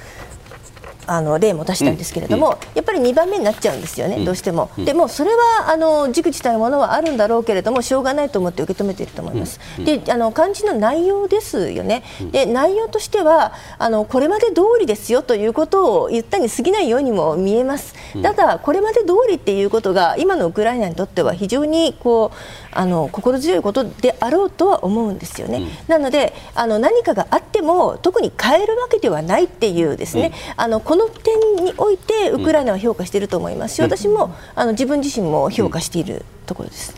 [1.07, 4.71] あの例も出したんですけれども、うん、やっぱり2番目になっちゃうんですよね、うん、どうしても。
[4.79, 9.61] でもそれはあの軸自体のものはあるんだろうけれども、しょうがないと思って受け止めていると思います。
[9.85, 22.37] であの漢字の内容ですよね、で内容としてはあの、これまで通りですよということを言ったに過ぎないようにも見えます、ただ、これまで通りっていうことが、今のウクライナにとっては非常にこう
[22.73, 25.63] あの心強いことであろうとは思うんですよね。
[25.89, 36.95] なのであの何かがあっても特に変えるわけではないっていうですね、あのこの点においてウクライナは評価していると思いますし、私もあの自分自身も評価しているところです。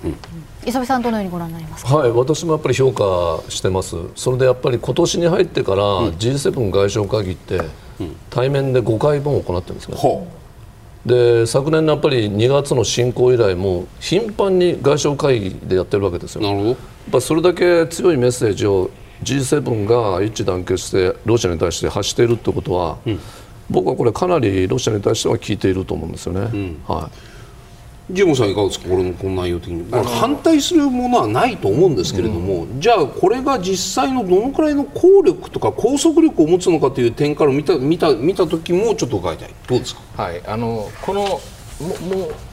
[0.66, 1.98] 磯部さんどのようにご覧になりますか？
[1.98, 3.94] はい、私もやっぱり評価してます。
[4.16, 7.60] それでやっぱり今年に入ってから G7 外相会議って
[8.30, 9.96] 対面で5回分行ってるんですね。
[11.06, 16.42] で昨年のやっぱり2月の侵攻以来も頻繁に外相会議でやってるわけですよ。
[16.42, 16.68] なるほど。
[16.70, 16.78] やっ
[17.12, 18.90] ぱそれだけ強いメッセージを
[19.22, 23.20] G7 が一致団結してロシアに対して発しているということは、うん、
[23.70, 26.40] 僕はこれかなりロシアに対しては効いていると思うんですよね。
[26.40, 27.10] うん、は
[28.10, 28.12] い。
[28.14, 39.50] ジムさんいかがですかこれのこの内容的に反対するものはないと思うんですけれども、うん、じゃあこれが実際のどのくらいの効力とか拘束力を持つのかという点から見た見た見た時もちょっと伺いたい。
[39.66, 40.22] どうですか？
[40.22, 40.42] はい。
[40.46, 41.40] あのこのもう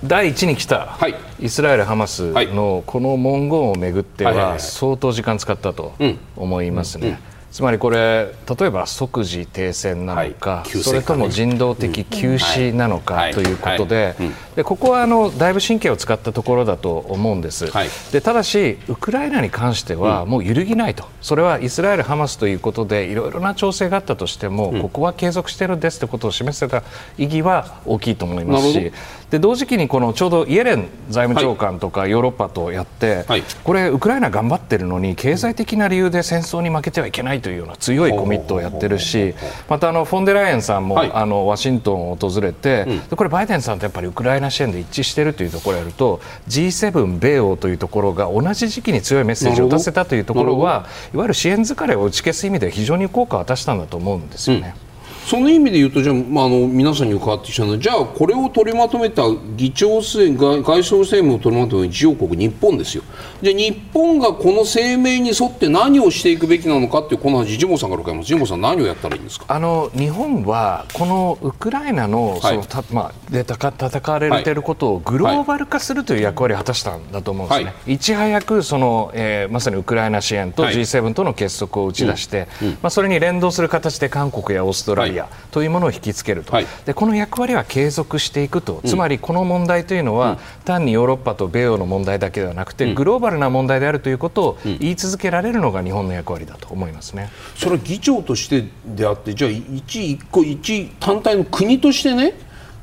[0.05, 0.97] 第一に来た
[1.39, 5.93] イスラエル・ハマスのこの文言をめぐっては相当時間使ったと
[6.37, 7.19] 思いますね。
[7.51, 14.15] つまりこれ例えば即時停戦なのか、はい、それとも人道的休止なのかということで
[14.55, 26.83] でここはあのだいぶ神経を使ったところだと思うんです、はい、でただし、ウクライナに関してはもう揺るぎないと、それはイスラエル、ハマスということでいろいろな調整があったとしても、ここは継続しているんですということを示せた
[27.17, 28.91] 意義は大きいと思いますし
[29.31, 39.33] で同時期にこのちょうどイエレン財務長官とかヨーロッパとやって、はい、これ、ウクライナ頑張ってるのに経済的な理由で戦争に負けてはいけないというような強いコミットをやってるし
[39.69, 46.19] またあのフォンデライエンさんも、はい、あのワシントンを訪れて、うん、これバイデンさんとやっぱりウクライナ支援で一致しているというところをやると
[46.49, 54.75] G7 米欧というところが同じ時期に強いメッセージを出せたというところはいわゆる支援疲れを打ち消す意味で非常に効果を果たしたんだと思うんですよね。
[54.85, 54.90] うん
[55.31, 59.23] その意味で言うとじゃあ、まあ、あの皆さんに伺ってきたのはじゃあこれを取りまとめた
[59.55, 63.03] 議長声外外相声明を取りまとめた議長国日本ですよ。
[63.41, 69.45] じゃあ日本がこの声明に沿って何をしていくべきなのかっていうこの話ジモさんから伺いますジモさん何をやったらいいんですか？
[69.47, 72.67] あの日本はこのウクライナのその、はい。
[72.67, 77.97] たまあ、で戦戦われていることをグローバル化するという役割を果たしたんだと思うんですね、はい。
[77.97, 80.75] ち早くその、えーまさにウクライナ支援とはい。
[80.75, 82.49] G7 との結束を打ち出して、
[82.81, 86.67] まあ、それに連動する形で韓国やオーストラリアはというものを引きつけると、はい。
[86.85, 97.29] でこの役割は継続していくと、つまりこの問題というのは、単にヨーロッパと米欧の問題だけではなくて、グローバルな問題であるということを言い続けられるのが日本の役割だと思いますね。
[97.55, 102.33] それは議長としてであってじゃあ一一個一単体の国としてね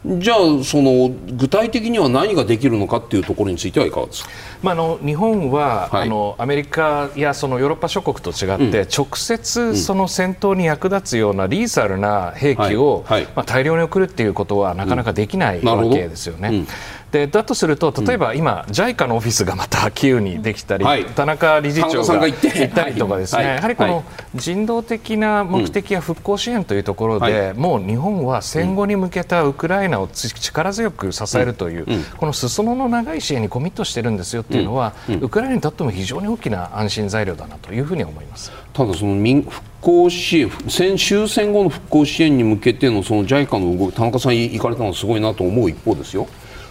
[0.05, 4.31] じゃあその具体的には何ができるのかっていうところについてはいかがですか？
[4.63, 6.03] まあ、あの日本は、はい。
[6.03, 13.25] あのアメリカやそのヨーロッパ諸国と違って、直接その戦闘に役立つようなリーサルな兵器を、はい。
[13.25, 13.33] はい。
[13.35, 16.65] まあ、大量に送るっていうことはなかなかできないわけですよね。
[17.11, 21.05] でだとすると例えば今、JICA のオフィスがまたキーウにできたり、はい。
[21.05, 22.49] 田中理事長が田中さんが行って。
[22.49, 23.55] 行ったりとかですね、はい。
[23.57, 24.05] やはりこのはい。
[24.35, 31.87] 人道的な目的や復興支援というところで、もう日本は戦後に向けたウクライナをつ力強く支えるという、
[32.19, 38.53] この裾野の長い支援にコミットしてるんですよっていうのは、ウクライナにとっても非常に大きな安心材料だなというふうに思います。
[38.75, 46.29] ただその民復興支援戦終戦後の復興支援に向けてのその JICA の動き田中さん行かれたのはすごいなと思う一方ですよ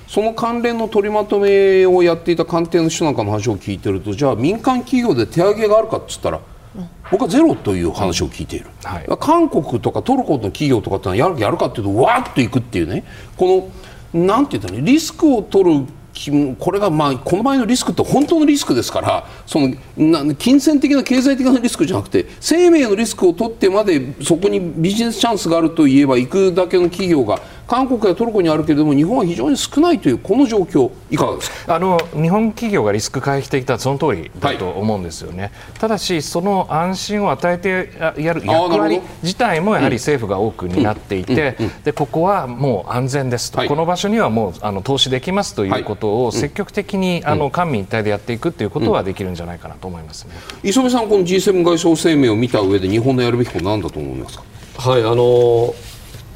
[0.08, 6.40] その関連の取りまとめをやっていた官邸の人なんかの話を聞いてるとじゃあ民間企業で手上げがあるかっつったら
[7.12, 9.08] 僕はゼロという話を聞いている、はい。
[9.20, 13.04] 韓国とかトルコの企業とかってやるやるかっていうとわーっといくっていうね。
[13.36, 13.72] こ
[14.14, 15.86] のなんて言ったリスクを取る
[16.18, 31.76] きこれがまあこの場合のリスクって本当のリスクですからそのな金銭的な経済的なリスクじゃなくて生命のリスクを取ってまでそこにビジネスチャンスがあるといえば行くだけの企業が韓国やトルコにあるけれども日本は非常に少ないというこの状況いかがですか？
[31.76, 37.92] あの日本企業がリスク回避的だその通りだと思うんですよね、ただし、その安心を与えて
[38.22, 43.68] やる役割ど自体もやはり政府が多く担っていて、でここはもう安全ですと、はい。
[43.68, 50.32] この場所にはもうあの投資できますとはいいうことを積極的に、あの官民一体でやっていくということはできるんじゃないかなと思いますね。
[50.64, 54.44] 磯部さんこの G7 外相声明を見た上で日本のやるべきことなんだと思いますか？
[54.78, 55.87] はいあのー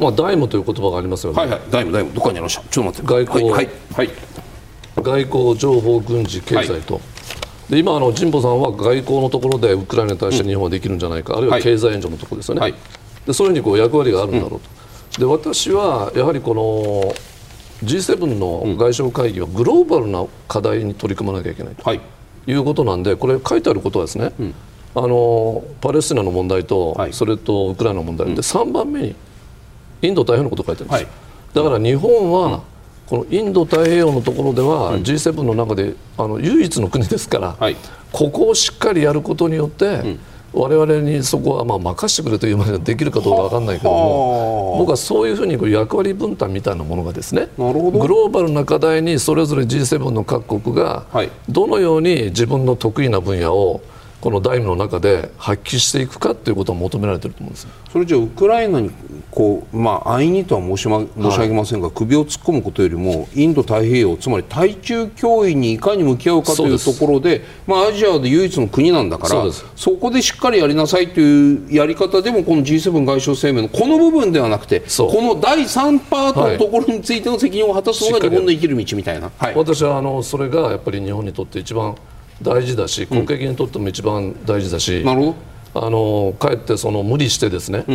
[0.02, 1.60] まあ、ダイムという言葉がありますよね、はいはい。
[1.70, 2.64] 大務大務どっかにありました。
[2.64, 3.26] ちょっと待って。
[3.28, 3.52] 外交。
[3.52, 4.10] はいはい、はい。
[4.98, 7.00] 外交、情報、軍事、経済と、
[7.70, 12.76] で今あの、神保さんは外交のところでウクライナに対して日本はできるんじゃないか、あるいは経済援助のところですよね、はい。
[13.26, 14.60] でそういうふうにこう役割があるんだろう
[15.16, 17.14] と、で私はやはりこの
[17.88, 21.84] G7 の外相会議はグローバルな課題に取り組まなきゃいけないと。
[21.84, 22.02] はい。
[22.48, 24.32] いうことなんで、これ書いてあることはですね、
[24.96, 27.14] あのパレスチナの問題と、はい。
[27.14, 29.16] それとウクライナの問題で、3番目に
[30.02, 31.12] インド太平洋のことを書いてるんです、はい。
[31.54, 32.62] だから日本は、
[33.08, 37.76] このインド太平洋のところでは、G7 の中であの唯一の国ですから、はい。
[38.12, 40.18] ここをしっかりやることによって、
[40.54, 51.30] 我々にそこはまあ任せてくれというまでできるかどうかわかんないけども、僕はそういうふうにこう役割分担みたいなものがですね、グローバルな課題にそれぞれ G7 の各国がはい。
[51.48, 53.82] どのように自分の得意な分野を
[54.22, 57.72] このダイムの中で発揮していくかということを求められていると思うんですよ。
[57.92, 58.92] それじゃあウクライナに
[59.32, 69.46] こう、まあ、安易にとは申し,、ま、申し上げませんが、首を突っ込むことよりもインド太平洋つまり対中脅威にいかに向き合うかというところでまあ、アジアで唯一の国なんだから
[69.76, 74.86] そこでしっかりやりなさいというやり方でもこの G7 外相声明のこの部分ではなくてこ
[75.22, 79.32] の第3パートのところについての責任を果たすのが日本の生きる道みたいな。
[79.38, 79.56] はい。
[79.56, 81.96] 私はあのそれがやっぱり日本にとって一番
[82.42, 85.36] 大事だし国益にとっても一番大事だし、なるほ
[85.74, 87.86] あのかえってその無理してですね、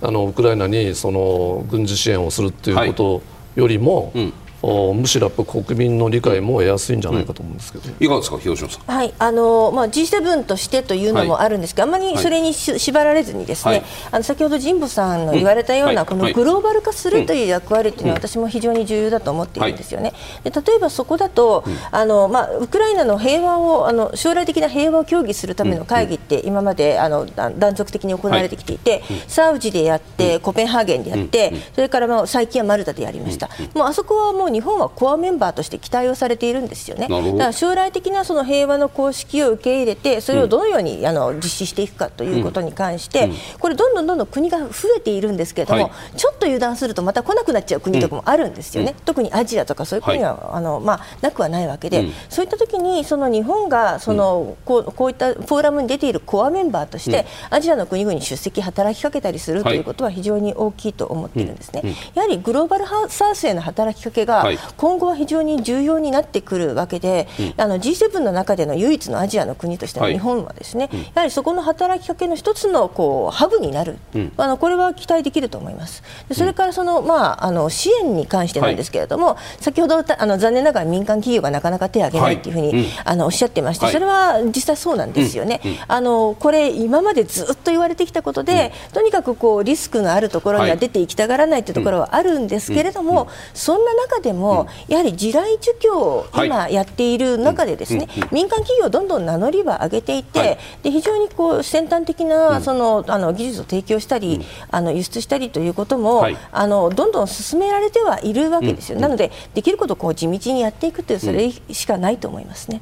[0.00, 3.22] あのウクライナにその軍事支援をするっていうこ
[3.54, 4.12] とよりも、
[4.60, 8.92] おむしろやっぱ国民の理解も得やすいんじゃないかと思うんですけど、どいかがですか広島さん。
[8.92, 13.84] はいあのまあ、G7 としてというのもあるんですが、あまりそれにし、縛られずにですね、はい。
[14.12, 16.06] あの先ほど神保さんの言われたような、うん。
[16.08, 20.12] このはいグローバル化するという役割というのは、私も非常に重要だと思っているんですよね。
[20.44, 33.48] で例えばそこだと、あのまあ、ウクライナの平和をあの将来的な平和を協議するための会議って、今まであのだ断続的に行われてきていて、サウジでやって、コペンハーゲンでやって、それからまあ最近はマルタでやりました。
[33.74, 37.08] もうあそこはもうも日本はコアメンバーとして期待をされているんですよね。
[37.08, 48.94] だから将来的なその平和の公式を受け入れてそれをどのように、あの実施していくかということに関して、これどんどんどんどん国が増えているんですけれども、はい、ちょっと油断するとまた来なくなっちゃう国とかもあるんですよね。
[49.04, 61.82] 特にアジアとかそういう国は、はい、あのまあなくはないわけで、そういった時にその日本がその、こうこういったフォーラムに出ているコアメンバーとして、アジアの国々に出席働きかけたりするということは非常に大きいと思っているんですね。
[62.14, 64.37] やはりグローバルサウスへの働きかけが
[64.76, 73.98] 今後は非常に重要になってくるわけで、あの G7 の中での唯一のアジアの国としての日本はですね、やはりそこの働きかけの一つのこうハブになる、
[74.36, 76.02] あのこれは期待できると思います。
[76.32, 85.60] それからその、まあ、あの支援に関してなんですけれども、先ほどあの残念ながら民間企業がなかなか手を挙げないというふうに、あのおっしゃってまして、それは実際そうなんですよね。
[85.86, 108.98] あのこれ今までずっと言われてきたことで、とにかくこうリスクのあるところには出ていきたがらないというところはあるんですけれども、そんな中でも、やはり地雷除去を今やっている中でですね、民間企業どんどん名乗りは上げていて、で非常にこう先端的なそのあの技術を提供したり、あの輸出したりということも、あのどんどん進められてはいるわけですよ。
[108.98, 112.80] なのでできることをこう地道にやっていくというそれしかないと思いますね。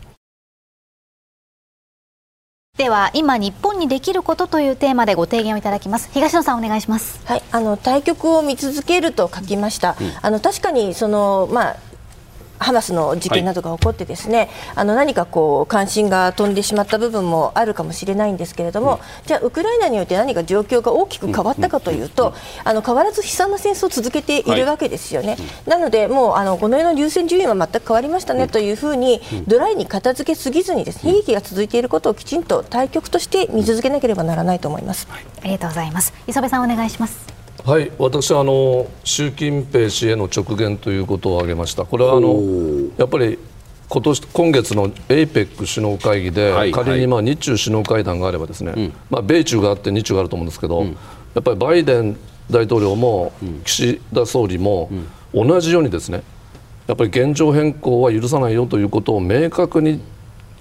[2.76, 6.10] では今日本にできることというテーマでご提言をいただきます。
[6.12, 7.20] 東野さんお願いします。
[7.24, 11.76] はいあの対局を見続けると書きました、うん、あの確かにそのまあ
[12.58, 22.34] ハマスの事件などが起こってですね、はい、あの何かこう関心が飛んでしまった部分もあるかもしれないんですけれども、うん、じゃあウクライナによって何か状況が大きく変わったかというと、うん、
[22.64, 25.28] あの変わらず悲惨な戦争を続けているわけですよね。
[25.28, 35.06] はい、なのでもうあのこの世の優先順位は全く変わりましたねというふうにドライに片付けすぎずにですね悲劇が続いていることをきちんと対局として見続けなければならないと思います。
[35.10, 36.12] はい、ありがとうございます。
[36.26, 37.35] 磯部さんお願いします。
[37.66, 42.40] はい私はあの習近平氏への直言ということを挙げました、これはあの
[42.96, 43.40] やっぱり
[43.88, 50.92] 今年今月の APEC 首脳会議で、はい、仮にまあ日中首脳会談があればですね、はい、まあ、米中があって日中があると思うんですけど、うん、や
[51.40, 52.16] っぱりバイデン
[52.48, 53.32] 大統領も
[53.64, 54.88] 岸田総理も
[55.34, 56.22] 同じようにですね
[56.86, 60.00] やっぱり現状変更は許さないよということを明確に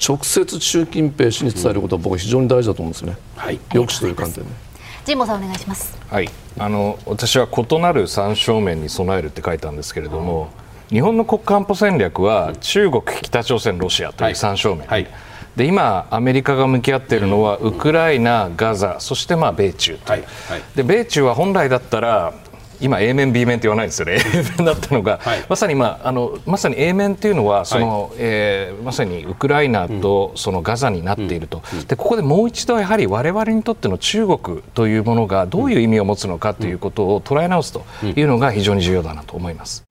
[0.03, 4.64] 直接習近平氏に伝えることは僕は非常に大事だと思うんですね、はい、抑止という観点で。
[5.05, 5.97] 神保さんお願いします。
[6.09, 10.49] はい、あの私は異なる三正面に備えるって書いたんですけれども、
[10.89, 14.87] 日本の国家安保戦略は中国、北朝鮮、ロシアという三正面。
[14.87, 15.03] はい。
[15.03, 15.11] はい
[15.55, 20.21] で今、アメリカが向き合っているのはウクライナ、ガザそしてまあ米中とはい。
[20.21, 22.33] はい、で米中は本来だったら
[22.81, 24.19] 今 A 面 B 面って言わないんですよね。
[24.33, 39.85] A 面だったのが、はい、まさに、まあ、あのまさに A 面っていうのはその、はい、えー、まさにウクライナとそのガザになっていると、うん、でここでもう一度やはり我々にとっての中国というものがどういう意味を持つのかということを捉え直すというのが非常に重要だなと思います。